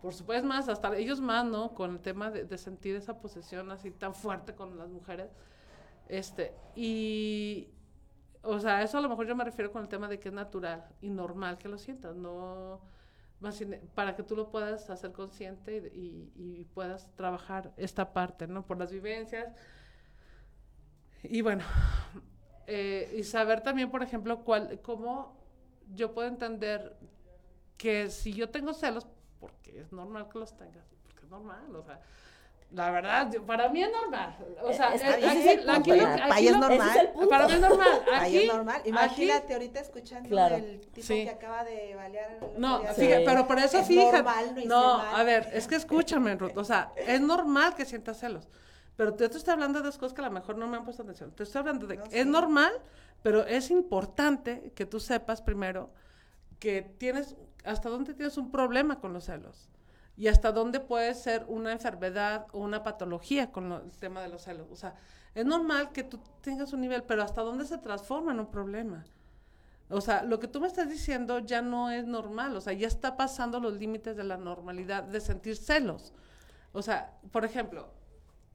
[0.01, 1.75] por supuesto más, hasta ellos más, ¿no?
[1.75, 5.31] Con el tema de, de sentir esa posesión así tan fuerte con las mujeres.
[6.09, 7.71] Este, y,
[8.43, 10.35] o sea, eso a lo mejor yo me refiero con el tema de que es
[10.35, 12.81] natural y normal que lo sientas, no
[13.41, 13.63] más
[13.95, 18.67] para que tú lo puedas hacer consciente y, y- y puedas trabajar esta parte, ¿no?
[18.67, 19.55] Por las vivencias.
[21.23, 21.65] Y bueno,
[22.67, 25.37] eh, y saber también, por ejemplo, cuál, cómo
[25.95, 26.97] yo puedo entender
[27.77, 29.07] que si yo tengo celos,
[29.41, 32.01] porque es normal que los tengas, porque es normal, o sea,
[32.71, 34.37] la verdad, para mí es normal.
[34.63, 36.97] O sea, Es- eh, aquí, es el aquí punto, lo- aquí Para es normal.
[36.99, 37.29] Es punto.
[37.31, 37.89] para mí es normal.
[38.21, 38.77] Aquí, es normal.
[38.81, 40.57] aquí- Imagínate ahorita escuchando Claro.
[40.57, 41.25] el tipo Sí.
[41.25, 42.39] que acaba de balear.
[42.59, 42.81] No.
[42.95, 43.01] Sí.
[43.07, 44.13] fíjate, pero por eso Es fíjate.
[44.19, 45.15] normal, no no, mal.
[45.21, 46.57] a ver, es que escúchame, Ruth.
[46.59, 48.47] O sea, es normal que sientas celos.
[48.97, 50.85] Pero yo te estoy hablando de dos cosas que a lo mejor no me han
[50.85, 51.31] puesto atención.
[51.33, 52.29] Te estoy hablando de No, que es sí.
[52.31, 52.73] normal,
[53.23, 55.89] pero es importante que tú sepas primero
[56.59, 57.35] que tienes,
[57.69, 59.69] hasta dónde tienes un problema con los celos.
[60.17, 64.43] y hasta dónde puede ser una enfermedad o una patología con el tema de los
[64.43, 64.67] celos.
[64.73, 64.97] O sea,
[65.33, 69.05] es normal que tú tengas un nivel, pero hasta dónde se transforma en un problema.
[69.91, 72.89] O sea, lo que tú me estás diciendo ya no es normal, o sea, ya
[72.89, 76.13] está pasando los límites de la normalidad de sentir celos.
[76.73, 77.89] O sea, por ejemplo,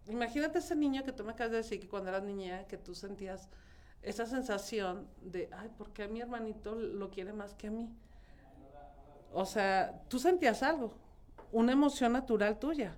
[0.08, 2.94] imagínate ese niño que tú me acabas de decir que cuando eras niña, que tú
[2.94, 3.48] sentías
[4.02, 7.90] esa sensación de, ay, ¿por qué a mi hermanito lo quiere más que a mí?
[9.34, 10.94] O sea, tú sentías algo,
[11.52, 12.96] una emoción natural tuya,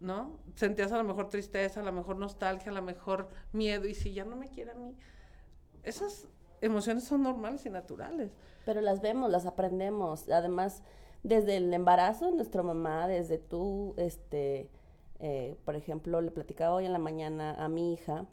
[0.00, 0.38] ¿no?
[0.54, 4.12] Sentías a lo mejor tristeza, a lo mejor nostalgia, a lo mejor miedo, y si
[4.12, 4.96] ya no me quiere a mí,
[5.82, 6.28] esas
[6.60, 8.32] emociones son normales y naturales.
[8.64, 10.28] Pero las vemos, las aprendemos.
[10.28, 10.82] Además,
[11.22, 14.70] desde el embarazo de nuestra mamá, desde tú, este,
[15.18, 18.26] eh, por ejemplo, le platicaba hoy en la mañana a mi hija,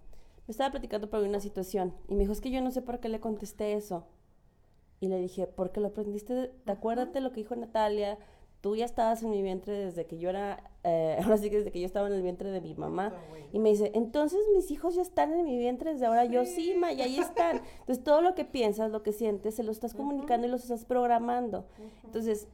[0.48, 3.00] me estaba platicando por una situación y me dijo, es que yo no sé por
[3.00, 4.08] qué le contesté eso.
[5.00, 8.18] Y le dije, porque lo aprendiste, ¿te acuerdas de lo que dijo Natalia?
[8.62, 11.72] Tú ya estabas en mi vientre desde que yo era, eh, ahora sí que desde
[11.72, 13.14] que yo estaba en el vientre de mi mamá.
[13.54, 16.26] Y me dice, entonces mis hijos ya están en mi vientre desde ahora.
[16.26, 17.62] Yo sí, ma, y ahí están.
[17.80, 20.86] Entonces todo lo que piensas, lo que sientes, se lo estás comunicando y lo estás
[20.86, 21.66] programando.
[22.04, 22.48] Entonces,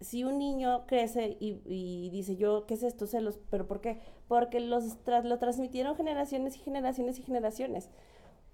[0.00, 3.06] si un niño crece y, y dice, yo, ¿qué es esto?
[3.06, 4.00] Celos, ¿pero por qué?
[4.26, 7.90] Porque los lo transmitieron generaciones y generaciones y generaciones.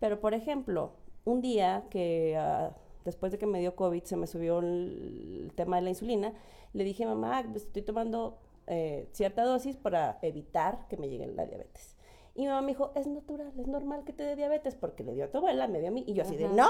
[0.00, 0.92] Pero, por ejemplo,
[1.24, 2.76] un día que ah,
[3.06, 6.34] después de que me dio COVID se me subió el, tema de la insulina,
[6.74, 11.46] le dije, mamá, pues, estoy tomando eh, cierta dosis para evitar que me llegue la
[11.46, 11.96] diabetes.
[12.34, 15.14] Y mi mamá me dijo, es natural, es normal que te dé diabetes porque le
[15.14, 16.04] dio a tu abuela, me dio a mí.
[16.06, 16.68] Y yo así de, no,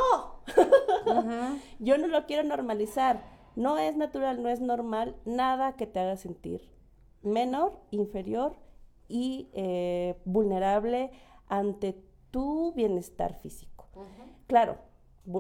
[1.80, 3.20] yo no lo quiero normalizar.
[3.56, 6.70] No es natural, no es normal, nada que te haga sentir
[7.22, 8.54] menor, inferior
[9.08, 11.10] y eh, vulnerable
[11.48, 13.88] ante tu bienestar físico.
[14.46, 14.78] Claro,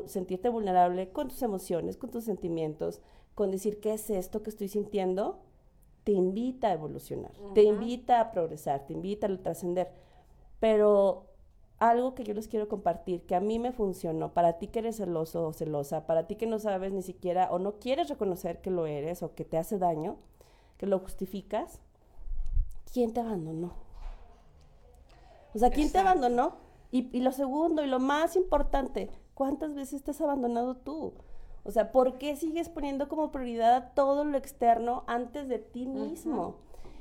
[0.06, 3.00] sentirte vulnerable con tus emociones, con tus sentimientos,
[3.34, 5.38] con decir qué es esto que estoy sintiendo,
[6.04, 9.90] te invita a evolucionar, te invita a progresar, te invita a trascender.
[10.60, 11.26] Pero
[11.78, 14.96] algo que yo les quiero compartir, que a mí me funcionó, para ti que eres
[14.96, 18.70] celoso o celosa, para ti que no sabes ni siquiera o no quieres reconocer que
[18.70, 20.16] lo eres o que te hace daño,
[20.78, 21.80] que lo justificas,
[22.92, 23.72] ¿quién te abandonó?
[25.54, 26.56] O sea, ¿quién te abandonó?
[26.90, 31.12] Y, y lo segundo y lo más importante, ¿cuántas veces te has abandonado tú?
[31.62, 36.56] O sea, ¿por qué sigues poniendo como prioridad todo lo externo antes de ti mismo?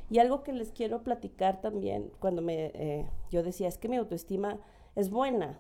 [0.10, 3.96] Y algo que les quiero platicar también, cuando me, eh, yo decía, es que mi
[3.96, 4.60] autoestima
[4.96, 5.60] es buena.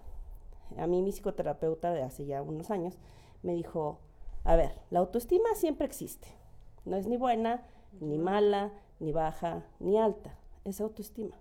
[0.77, 2.97] A mí mi psicoterapeuta de hace ya unos años
[3.41, 3.99] me dijo,
[4.43, 6.27] a ver, la autoestima siempre existe.
[6.83, 7.63] No es ni buena,
[8.01, 10.37] ni mala, ni baja, ni alta.
[10.65, 11.37] Es autoestima.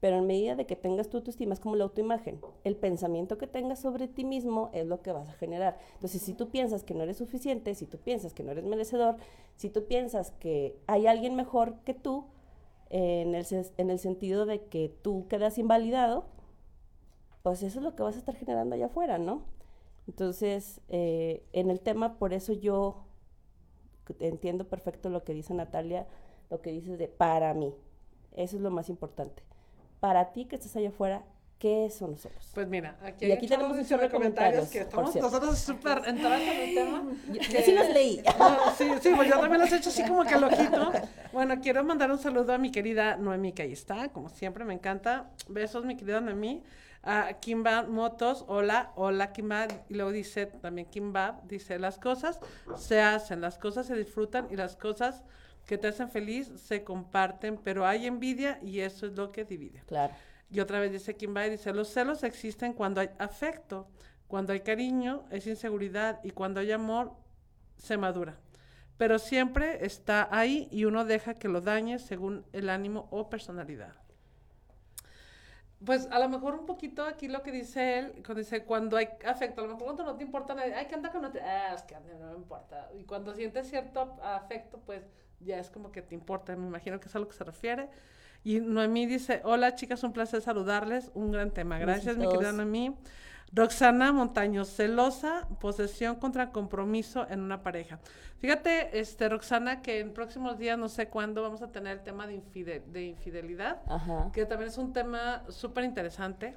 [0.00, 2.40] Pero en medida de que tengas tu autoestima, es como la autoimagen.
[2.62, 5.78] El pensamiento que tengas sobre ti mismo es lo que vas a generar.
[5.94, 9.16] Entonces, si tú piensas que no eres suficiente, si tú piensas que no eres merecedor,
[9.56, 12.26] si tú piensas que hay alguien mejor que tú,
[12.90, 16.26] eh, en, el, sentido de que tú quedas invalidado,
[17.42, 19.42] pues eso es lo que vas a estar generando allá afuera, ¿no?
[20.06, 23.04] Entonces, eh, en el tema, por eso yo
[24.20, 26.06] entiendo perfecto lo que dice Natalia,
[26.50, 27.74] lo que dices de para mí.
[28.36, 29.47] Eso es lo más importante.
[30.00, 31.22] Para ti que estás allá afuera,
[31.58, 32.50] ¿qué son los celos?
[32.54, 36.02] Pues mira, aquí, Y aquí tenemos un chorro de comentarios, que por estamos nosotros súper
[36.06, 37.02] entrados en el tema.
[37.28, 38.22] Yo, que- yo sí los leí.
[38.38, 40.92] No, sí, sí, pues yo también los he hecho así como que al ojito.
[41.32, 44.74] Bueno, quiero mandar un saludo a mi querida Noemí, que ahí está, como siempre, me
[44.74, 45.30] encanta.
[45.48, 46.62] Besos, mi querida Noemí.
[47.04, 49.66] A Kimba Motos, hola, hola Kimba.
[49.88, 52.40] Y luego dice también Kimba, dice, las cosas
[52.76, 55.22] se hacen, las cosas se disfrutan y las cosas
[55.68, 59.82] que te hacen feliz se comparten, pero hay envidia y eso es lo que divide.
[59.86, 60.14] Claro.
[60.50, 63.86] Y otra vez dice Kimba, dice, los celos existen cuando hay afecto,
[64.28, 67.12] cuando hay cariño, es inseguridad y cuando hay amor,
[67.76, 68.38] se madura.
[68.96, 73.94] Pero siempre está ahí y uno deja que lo dañe según el ánimo o personalidad.
[75.84, 79.08] Pues a lo mejor un poquito aquí lo que dice él, cuando dice cuando hay
[79.24, 81.40] afecto, a lo mejor cuando no te importa, nadie, ay, que anda con no te,
[81.40, 82.90] ah, es que anda, no me importa.
[82.98, 85.04] Y cuando sientes cierto afecto, pues
[85.38, 87.88] ya es como que te importa, me imagino que es a lo que se refiere.
[88.42, 91.78] Y Noemí dice, hola chicas, un placer saludarles, un gran tema.
[91.78, 92.52] Gracias, mi querida.
[92.52, 92.96] Noemí.
[93.52, 97.98] Roxana Montaño, celosa, posesión contra compromiso en una pareja.
[98.40, 102.26] Fíjate, este, Roxana, que en próximos días, no sé cuándo, vamos a tener el tema
[102.26, 104.30] de, infide- de infidelidad Ajá.
[104.32, 106.56] que también es un tema súper interesante.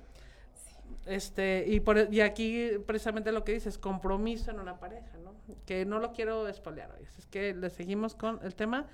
[1.06, 5.34] Este, y, por, y aquí precisamente lo que dices, compromiso en una pareja, ¿no?
[5.66, 7.06] Que no lo quiero espolear hoy.
[7.08, 8.86] Así es que le seguimos con el tema.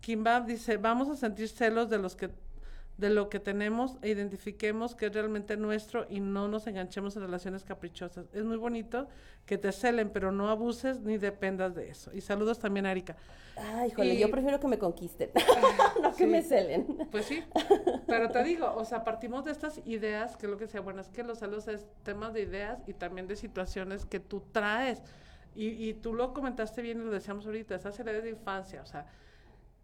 [0.00, 2.28] Kimbab dice, vamos a sentir celos de los que
[2.96, 7.22] de lo que tenemos e identifiquemos que es realmente nuestro y no nos enganchemos en
[7.22, 8.26] relaciones caprichosas.
[8.32, 9.06] Es muy bonito
[9.44, 12.10] que te celen, pero no abuses ni dependas de eso.
[12.14, 13.16] Y saludos también a Erika.
[13.56, 15.30] Ay, híjole, Y- yo prefiero que me conquisten,
[16.02, 16.86] no que me celen.
[17.10, 17.42] Pues sí,
[18.06, 21.00] pero te digo, o sea, partimos de estas ideas, que es lo que sea, bueno,
[21.02, 25.02] es que los celos es temas de ideas y también de situaciones que tú traes.
[25.54, 28.86] Y, y tú lo comentaste bien y lo decíamos ahorita, esas edades de infancia, o
[28.86, 29.06] sea,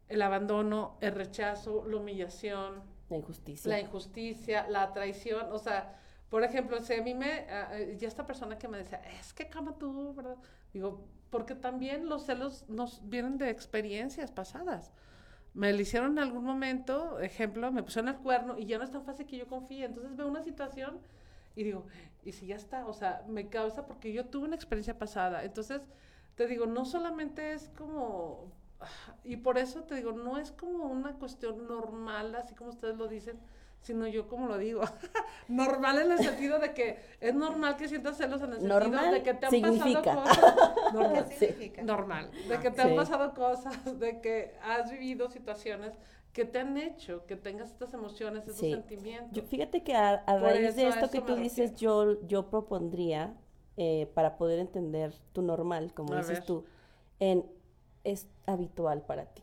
[0.09, 2.83] el abandono, el rechazo, la humillación,
[3.13, 3.69] La injusticia.
[3.69, 5.99] la injusticia, la traición, o sea,
[6.29, 9.49] por ejemplo, si a mí me, eh, ya esta persona que me decía, es que
[9.49, 10.37] cama tú, ¿verdad?
[10.73, 14.93] Digo, porque también los celos nos vienen de experiencias pasadas.
[15.55, 18.91] Me lo hicieron en algún momento, ejemplo, me pusieron el cuerno y ya no es
[18.91, 19.85] tan fácil que yo confíe.
[19.85, 21.01] Entonces veo una situación
[21.55, 21.85] y digo,
[22.25, 22.87] ¿y si ya está?
[22.87, 25.45] O sea, me causa porque yo tuve una experiencia pasada.
[25.45, 25.83] Entonces,
[26.35, 28.51] te digo, no solamente es como,
[29.25, 33.09] y por eso te digo, no es como una cuestión normal, así como ustedes lo
[33.09, 33.39] dicen,
[33.81, 34.83] sino yo como lo digo,
[35.49, 39.11] normal en el sentido de que es normal que sientas celos en el sentido Normal
[39.13, 40.03] de que te han significa.
[40.15, 40.55] pasado cosas.
[40.87, 41.83] ¿Qué Normal, significa?
[41.83, 45.95] normal, de que te han pasado cosas, de que has vivido situaciones
[46.33, 48.71] que te han hecho que tengas estas emociones, Sí.
[48.71, 49.33] sentientos.
[49.33, 53.35] Yo- fíjate que a, a raíz de eso esto que tú dices, yo, yo propondría,
[53.77, 56.47] eh, para poder entender tu normal, como A dices ver.
[56.47, 56.65] tú,
[57.21, 57.45] en
[58.05, 59.43] es habitual para ti,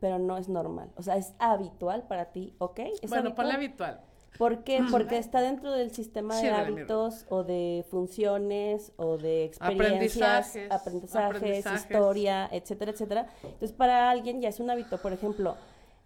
[0.00, 0.90] pero no es normal.
[0.96, 2.80] O sea, es habitual para ti, ¿ok?
[3.02, 3.90] ¿Es bueno, ponle habitual?
[3.90, 4.08] habitual.
[4.36, 4.84] ¿Por qué?
[4.90, 11.36] Porque está dentro del sistema de hábitos o de funciones o de experiencias, Aprendizajes, aprendizajes,
[11.36, 11.80] aprendizajes.
[11.82, 13.26] historia, etcétera, etcétera.
[13.42, 14.98] Entonces, para alguien ya es un hábito.
[14.98, 15.56] Por ejemplo,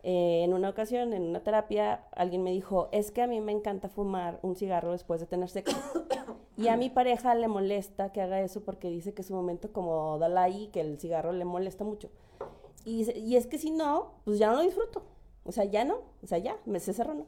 [0.04, 3.52] eh, en una ocasión, en una terapia, alguien me dijo, es que a mí me
[3.52, 5.76] encanta fumar un cigarro después de tener sexo.
[6.56, 9.72] y a mi pareja le molesta que haga eso porque dice que es un momento
[9.72, 12.10] como Dalai, que el cigarro le molesta mucho.
[12.84, 15.04] Y, y es que si no, pues ya no lo disfruto.
[15.44, 17.26] O sea, ya no, o sea, ya, me se cerró, ¿no?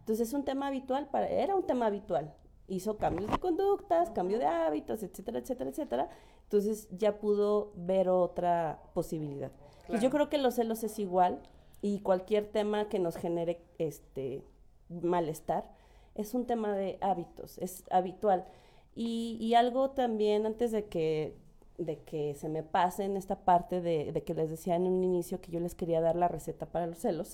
[0.00, 2.34] Entonces es un tema habitual, para, era un tema habitual.
[2.68, 6.10] Hizo cambios de conductas, cambio de hábitos, etcétera, etcétera, etcétera.
[6.44, 9.52] Entonces ya pudo ver otra posibilidad.
[9.86, 11.40] Pues yo creo que los celos es igual
[11.82, 14.42] y cualquier tema que nos genere este
[14.88, 15.70] malestar
[16.14, 18.46] es un tema de hábitos, es habitual.
[18.94, 21.36] Y, algo también antes de que,
[21.76, 25.04] de que se me pase en esta parte de, de que les decía en un
[25.04, 27.32] inicio que yo les quería dar la receta para los celos.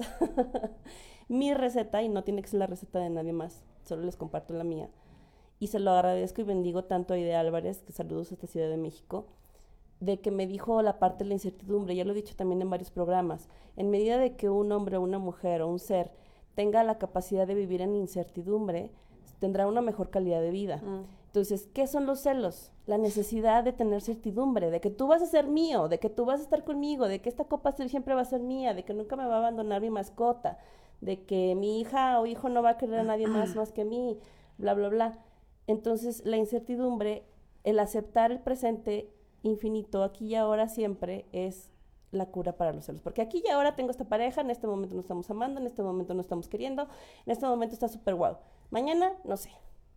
[1.28, 4.54] Mi receta, y no tiene que ser la receta de nadie más, solo les comparto
[4.54, 4.90] la mía.
[5.60, 8.68] Y se lo agradezco y bendigo tanto a Ide Álvarez, que saludos a esta Ciudad
[8.68, 9.26] de México,
[10.02, 12.68] de que me dijo la parte de la incertidumbre, ya lo he dicho también en
[12.68, 16.10] varios programas, en medida de que un hombre una mujer o un ser
[16.56, 18.90] tenga la capacidad de vivir en incertidumbre,
[19.38, 20.82] tendrá una mejor calidad de vida.
[21.26, 22.72] Entonces, ¿qué son los celos?
[22.86, 26.24] La necesidad de tener certidumbre, de que tú vas a ser mío, de que tú
[26.24, 28.94] vas a estar conmigo, de que esta copa siempre va a ser mía, de que
[28.94, 30.58] nunca me va a abandonar mi mascota,
[31.00, 33.82] de que mi hija o hijo no va a querer a nadie más más que
[33.82, 34.18] a mí,
[34.58, 35.18] bla, bla, bla.
[35.68, 37.24] Entonces, la incertidumbre,
[37.62, 39.12] el aceptar el presente
[39.42, 41.70] infinito, aquí y ahora siempre, es
[42.10, 43.02] la cura para los celos.
[43.02, 45.82] Porque aquí y ahora tengo esta pareja, en este momento nos estamos amando, en este
[45.82, 46.88] momento nos estamos queriendo,
[47.26, 48.36] en este momento está súper guau.
[48.70, 49.50] Mañana, no sé,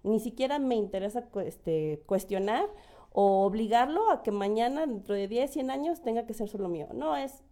[0.03, 2.67] ni siquiera me interesa este, cuestionar
[3.11, 6.87] o obligarlo a que mañana, dentro de 10, 100 años, tenga que ser solo mío.
[6.93, 7.43] No, es,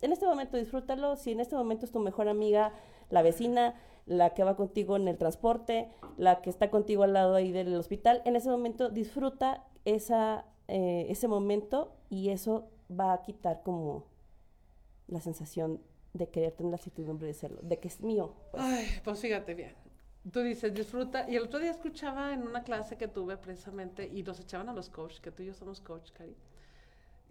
[0.00, 2.72] en este momento disfrútalo, si en este momento es tu mejor amiga,
[3.08, 3.74] la vecina,
[4.06, 7.74] la que va contigo en el transporte, la que está contigo al lado ahí del
[7.74, 14.06] hospital, en ese momento disfruta esa, eh, ese momento y eso va a quitar como
[15.08, 15.80] la sensación
[16.14, 18.34] de querer tener la certidumbre de serlo, de que es mío.
[18.50, 18.62] pues.
[18.62, 19.74] Ay, pues fíjate bien.
[20.30, 21.28] Tú dices, disfruta.
[21.28, 24.72] Y el otro día escuchaba en una clase que tuve precisamente, y nos echaban a
[24.72, 26.36] los coaches, que tú y yo somos coach, Cari,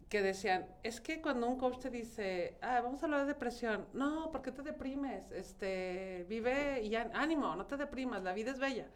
[0.09, 3.85] que decían, es que cuando un coach te dice, ah, vamos a hablar de depresión,
[3.93, 5.31] no, ¿por qué te deprimes?
[5.31, 8.87] Este, vive y ánimo, no te deprimas, la vida es bella.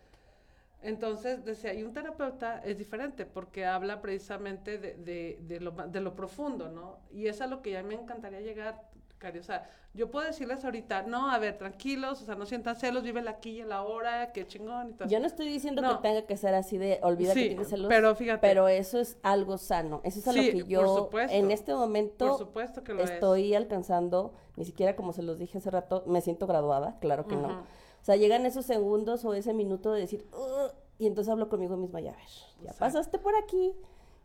[0.82, 6.00] Entonces, decía, y un terapeuta es diferente porque habla precisamente de, de, de lo, de
[6.02, 6.98] lo profundo, ¿no?
[7.12, 8.82] Y es a lo que ya me encantaría llegar,
[9.18, 9.40] Cari.
[9.40, 13.02] O sea, yo puedo decirles ahorita, no, a ver, tranquilos, o sea, no sientan celos,
[13.02, 15.08] vive el aquí y el ahora, qué chingón y todo.
[15.08, 15.96] Yo no estoy diciendo No.
[16.02, 18.40] que tenga que ser así de olvida que Sí, tienes celos, pero fíjate.
[18.46, 20.02] pero eso es algo sano.
[20.04, 21.36] Eso es a Sí, lo que por yo supuesto.
[21.36, 23.10] en este Por momento supuesto que lo es.
[23.10, 27.38] estoy alcanzando, ni siquiera como se los dije hace rato, me siento graduada, claro que
[27.38, 27.64] no.
[28.02, 30.55] O sea, llegan esos segundos o ese minuto de decir, "Ugh",
[30.98, 32.80] y entonces hablo conmigo misma, ya a ver, ya Exacto.
[32.80, 33.74] pasaste por aquí,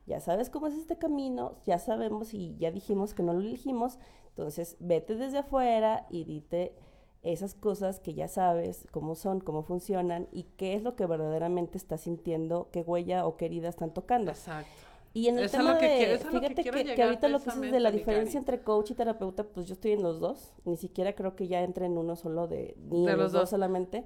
[0.07, 3.99] ya sabes cómo es este camino, ya sabemos y ya dijimos que no lo elegimos,
[4.31, 6.75] entonces vete desde afuera y dite
[7.23, 11.77] esas cosas que ya sabes, cómo son, cómo funcionan y qué es lo que verdaderamente
[11.77, 14.31] estás sintiendo, qué huella o qué herida están tocando.
[14.31, 14.71] Exacto.
[15.13, 17.29] Y en el Eso tema lo que de, quiero- lo que fíjate que, que ahorita
[17.29, 20.21] lo que dices de la diferencia entre coach y terapeuta, pues yo estoy en los
[20.21, 23.33] dos, ni siquiera creo que ya entre en uno solo de, ni De en los
[23.33, 23.51] dos.
[23.51, 24.05] solamente.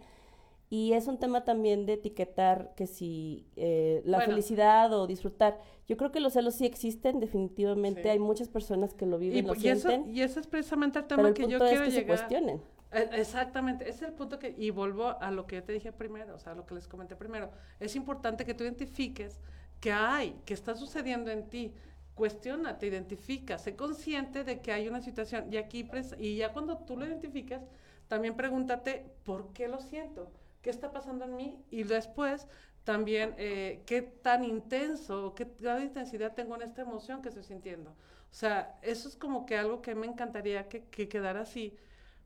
[0.78, 4.32] Y es un tema también de etiquetar que si eh, la Bueno.
[4.32, 5.52] felicidad o disfrutar.
[5.88, 8.02] Yo creo que los celos sí existen, definitivamente.
[8.02, 8.08] Sí.
[8.08, 10.98] Hay muchas personas que lo Y, viven, lo y eso, sienten, y ese es precisamente
[10.98, 12.62] el pero tema el que punto yo es quiero que se cuestionen.
[12.92, 15.92] Eh, Exactamente, ese es el punto que, y vuelvo a lo que yo te dije
[15.92, 17.50] primero, o sea, a lo que les comenté primero.
[17.80, 19.40] Es importante que tú identifiques
[19.80, 21.72] qué hay, qué está sucediendo en ti.
[22.14, 25.52] Cuestiónate, identifica, sé consciente de que hay una situación.
[25.52, 27.62] Y aquí, pres- y ya cuando tú lo identificas,
[28.08, 30.30] también pregúntate, ¿por qué lo siento?
[30.64, 31.62] ¿Qué está pasando en mí?
[31.70, 32.48] Y después,
[32.84, 37.44] también, eh, ¿qué tan intenso, qué grado de intensidad tengo en esta emoción que estoy
[37.44, 37.90] sintiendo?
[37.90, 41.76] O sea, eso es como que algo que me encantaría que, que quedara así.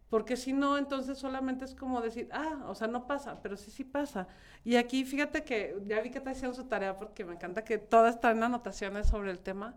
[0.09, 3.73] Porque si no, entonces solamente es como decir, ah, o sea, no pasa, pero sí,
[3.73, 4.29] sí pasa.
[4.65, 7.77] Y aquí, fíjate que ya vi que está haciendo su tarea porque me encanta que
[7.79, 9.75] todas están anotaciones sobre el tema.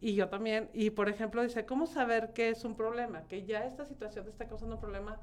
[0.00, 0.70] Y yo también.
[0.72, 3.24] Y por ejemplo, dice, ¿cómo saber que es un problema?
[3.28, 5.20] Que ya esta situación te está causando un problema,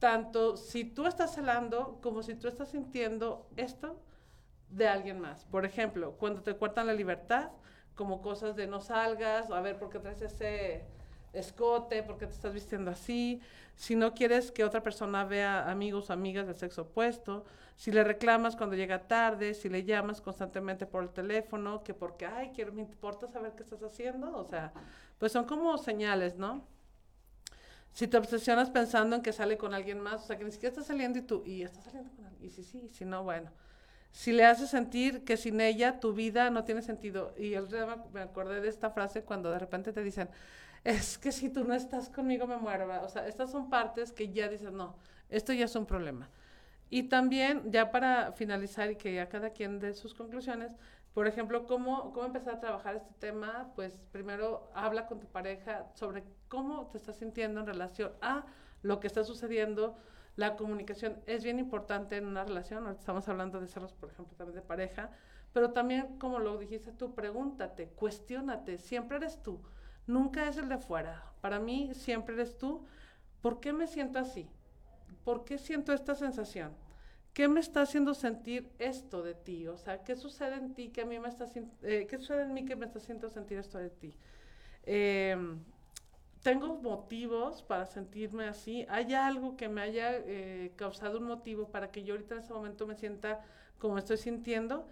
[0.00, 4.00] tanto si tú estás celando como si tú estás sintiendo esto
[4.70, 5.44] de alguien más.
[5.44, 7.50] Por ejemplo, cuando te cortan la libertad,
[7.94, 10.84] como cosas de no salgas, a ver, ¿por qué traes ese
[11.32, 12.02] escote?
[12.02, 13.40] ¿Por qué te estás vistiendo así?
[13.76, 17.44] Si no quieres que otra persona vea amigos o amigas del sexo opuesto,
[17.76, 22.26] si le reclamas cuando llega tarde, si le llamas constantemente por el teléfono, que porque,
[22.26, 24.72] ay, quiero, me importa saber qué estás haciendo, o sea,
[25.18, 26.64] pues son como señales, ¿no?
[27.92, 30.72] Si te obsesionas pensando en que sale con alguien más, o sea, que ni siquiera
[30.74, 33.50] está saliendo y tú, y está saliendo con alguien, y si sí, si no, bueno.
[34.12, 37.34] Si le haces sentir que sin ella tu vida no tiene sentido.
[37.38, 40.28] Y me- me acordé de esta frase cuando de repente te dicen,
[40.84, 42.86] es que si tú no estás conmigo me muero.
[42.88, 43.04] ¿verdad?
[43.04, 44.96] O sea, estas son partes que ya dices, no,
[45.28, 46.28] esto ya es un problema.
[46.90, 50.72] Y también, ya para finalizar y que ya cada quien dé sus conclusiones,
[51.14, 53.72] por ejemplo, ¿cómo, cómo empezar a trabajar este tema?
[53.74, 58.44] Pues primero habla con tu pareja sobre cómo te estás sintiendo en relación a
[58.82, 59.96] lo que está sucediendo.
[60.36, 62.88] La comunicación es bien importante en una relación.
[62.88, 65.10] Estamos hablando de celos, por ejemplo, también de pareja.
[65.52, 68.78] Pero también, como lo dijiste tú, pregúntate, cuestiónate.
[68.78, 69.60] Siempre eres tú.
[70.06, 71.24] Nunca es el de afuera.
[71.40, 72.84] Para mí, siempre eres tú.
[73.42, 74.48] ¿Por qué me siento así?
[75.24, 76.72] ¿Por qué siento esta sensación?
[77.32, 79.68] ¿Qué me está haciendo sentir esto de ti?
[79.68, 81.46] O sea, ¿qué sucede en ti que a mí me está
[81.82, 84.16] eh, qué sucede en mí que me está haciendo sentir esto de ti?
[84.84, 85.64] Em,
[86.42, 88.86] tengo motivos para sentirme así.
[88.88, 92.52] ¿Hay algo que me haya eh, causado un motivo para que yo ahorita en ese
[92.54, 93.44] momento me sienta
[93.78, 94.88] como estoy sintiendo?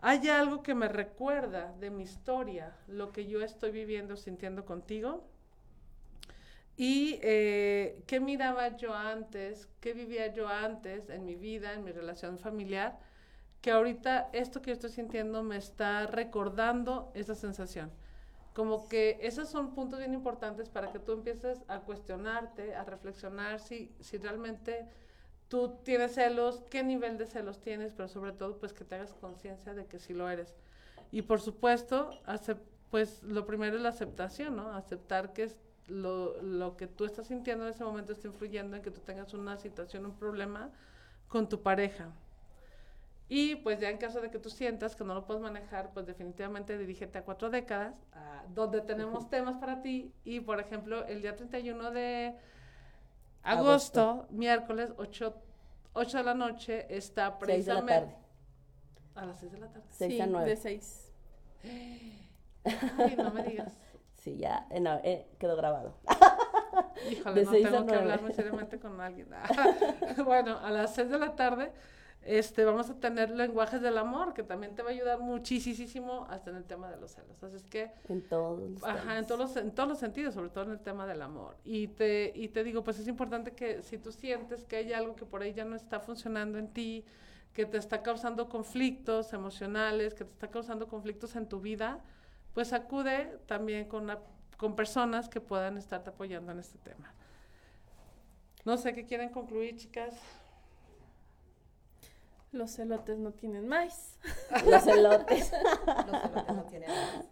[0.00, 5.29] ¿Hay algo que me recuerda de mi historia, lo que yo estoy viviendo, sintiendo contigo?
[6.82, 11.92] Y eh, qué miraba yo antes, qué vivía yo antes en mi vida, en mi
[11.92, 12.98] relación familiar,
[13.60, 17.90] que ahorita esto que yo estoy sintiendo me está recordando esa sensación.
[18.54, 23.60] Como que esos son puntos bien importantes para que tú empieces a cuestionarte, a reflexionar
[23.60, 24.86] si, si realmente
[25.48, 29.12] tú tienes celos, qué nivel de celos tienes, pero sobre todo pues que te hagas
[29.12, 30.54] conciencia de que sí lo eres.
[31.12, 34.72] Y por supuesto, acep- pues lo primero es la aceptación, ¿no?
[34.74, 35.58] Aceptar que es
[35.88, 39.34] lo, lo que tú estás sintiendo en ese momento está influyendo en que tú tengas
[39.34, 40.70] una situación, un problema
[41.28, 42.12] con tu pareja.
[43.28, 46.04] Y pues ya en caso de que tú sientas que no lo puedes manejar, pues
[46.06, 50.12] definitivamente dirígete a cuatro décadas, a- donde tenemos temas para ti.
[50.24, 52.34] Y por ejemplo, el día 31 de
[53.42, 54.26] agosto, Agosto.
[54.30, 55.34] miércoles, 8,
[55.92, 57.94] 8 de la noche, está Seis de la precisamente...
[57.94, 58.16] tarde.
[59.14, 59.86] A las 6 de la tarde.
[59.90, 60.48] Seis sí, a nueve.
[60.50, 61.12] de seis.
[62.64, 63.72] Ay, no me digas.
[64.20, 65.94] Sí, ya eh, no, eh, quedó grabado.
[67.10, 69.28] Híjole, De no tengo que hablar muy seriamente con alguien.
[70.24, 71.72] bueno, a las 6 de la tarde
[72.22, 76.50] este, vamos a tener lenguajes del amor, que también te va a ayudar muchísimo hasta
[76.50, 77.42] en el tema de los celos.
[77.42, 80.50] Así es que, En todos los ajá, en todos, los, en todos los sentidos, sobre
[80.50, 81.56] todo en el tema del amor.
[81.64, 85.16] Y te, y te digo, pues es importante que si tú sientes que hay algo
[85.16, 87.06] que por ahí ya no está funcionando en ti,
[87.54, 92.04] que te está causando conflictos emocionales, que te está causando conflictos en tu vida,
[92.54, 94.18] pues acude también con, una-
[94.56, 97.14] con personas que puedan estarte apoyando en este tema.
[98.64, 100.14] No sé qué quieren concluir, chicas.
[102.52, 104.18] Los celotes no tienen maíz.
[104.66, 105.52] Los elotes.
[105.86, 107.30] Los elotes no tienen maíz.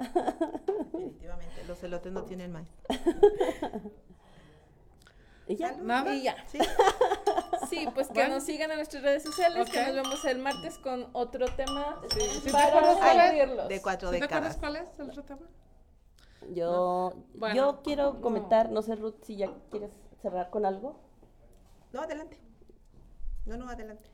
[0.92, 2.68] Definitivamente, los elotes no tienen maíz.
[5.48, 5.72] Y ya.
[5.72, 6.14] Nada.
[6.14, 6.36] Y ya.
[6.46, 6.58] Sí.
[7.68, 8.34] Sí, pues que Bueno.
[8.36, 9.86] nos sigan en nuestras redes sociales, que Ok.
[9.88, 13.22] nos vemos el martes con otro tema Sí, ¿sí te para acuerdas cuál es?
[13.24, 13.68] aburrirlos.
[13.68, 15.40] De cuatro ¿Sí ¿Te acuerdas cuál es el otro tema?
[16.54, 17.54] Yo, Bueno.
[17.54, 19.90] yo quiero comentar, no sé, Ruth, si ya quieres
[20.22, 20.98] cerrar con algo.
[21.92, 22.38] No, adelante.
[23.44, 24.08] No, no, adelante.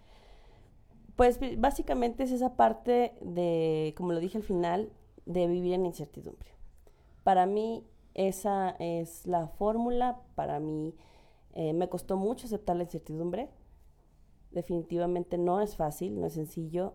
[1.17, 4.91] Pues básicamente es esa parte de, como lo dije al final,
[5.27, 6.51] de vivir en incertidumbre.
[7.23, 10.95] Para mí esa es la fórmula, para mí
[11.55, 13.49] eh, me costó mucho aceptar la incertidumbre,
[14.51, 16.95] definitivamente no es fácil, no es sencillo,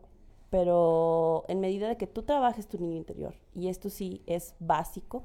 [0.49, 5.23] pero en medida de que tú trabajes tu niño interior, y esto sí es básico,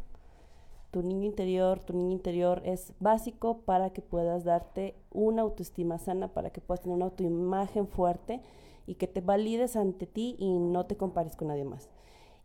[0.91, 6.29] tu niño interior, tu niño interior es básico para que puedas darte una autoestima sana,
[6.33, 8.41] para que puedas tener una autoimagen fuerte
[8.87, 11.91] y que te valides ante ti y no te compares con nadie más.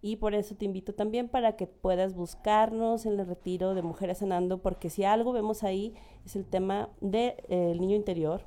[0.02, 4.20] Y por eso te invito también para que puedas buscarnos en el retiro de Mujeres
[4.20, 5.93] Sanando, porque si algo vemos ahí
[6.26, 8.43] es el tema del niño interior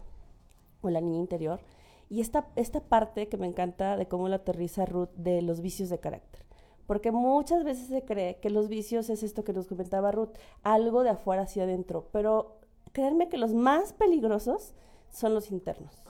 [0.81, 1.61] o la niña interior.
[2.09, 5.89] Y esta, esta parte que me encanta de cómo lo aterriza Ruth de los vicios
[5.89, 6.43] de carácter.
[6.87, 11.03] Porque muchas veces se cree que los vicios es esto que nos comentaba Ruth, algo
[11.05, 12.09] de afuera hacia adentro.
[12.13, 12.59] Pero
[12.93, 14.75] créanme que los más peligrosos
[15.11, 16.03] son los internos.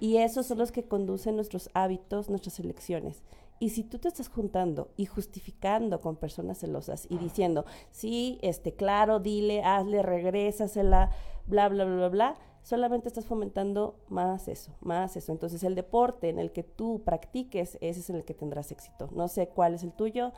[0.00, 3.22] Y esos son los que conducen nuestros hábitos, nuestras elecciones.
[3.64, 8.74] Y si tú te estás juntando y justificando con personas celosas y diciendo, sí, este,
[8.74, 11.08] claro, dile, hazle, regrésasela,
[11.46, 15.32] bla, bla, bla, bla, bla, solamente estás fomentando más eso, más eso.
[15.32, 19.08] Entonces el deporte en el que tú practiques, ese es en el que tendrás éxito.
[19.12, 20.32] No sé cuál es el tuyo.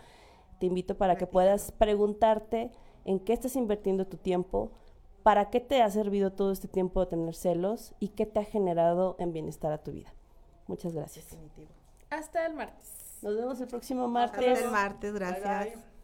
[0.60, 2.70] Te invito para que puedas preguntarte
[3.04, 4.70] en qué estás invirtiendo tu tiempo,
[5.24, 8.44] para qué te ha servido todo este tiempo de tener celos y qué te ha
[8.44, 10.14] generado en bienestar a tu vida.
[10.68, 11.36] Muchas gracias.
[12.08, 12.95] Hasta el martes.
[13.22, 14.46] Nos vemos el próximo martes.
[14.46, 15.64] Hasta el martes, gracias.
[15.64, 15.95] Bye, bye.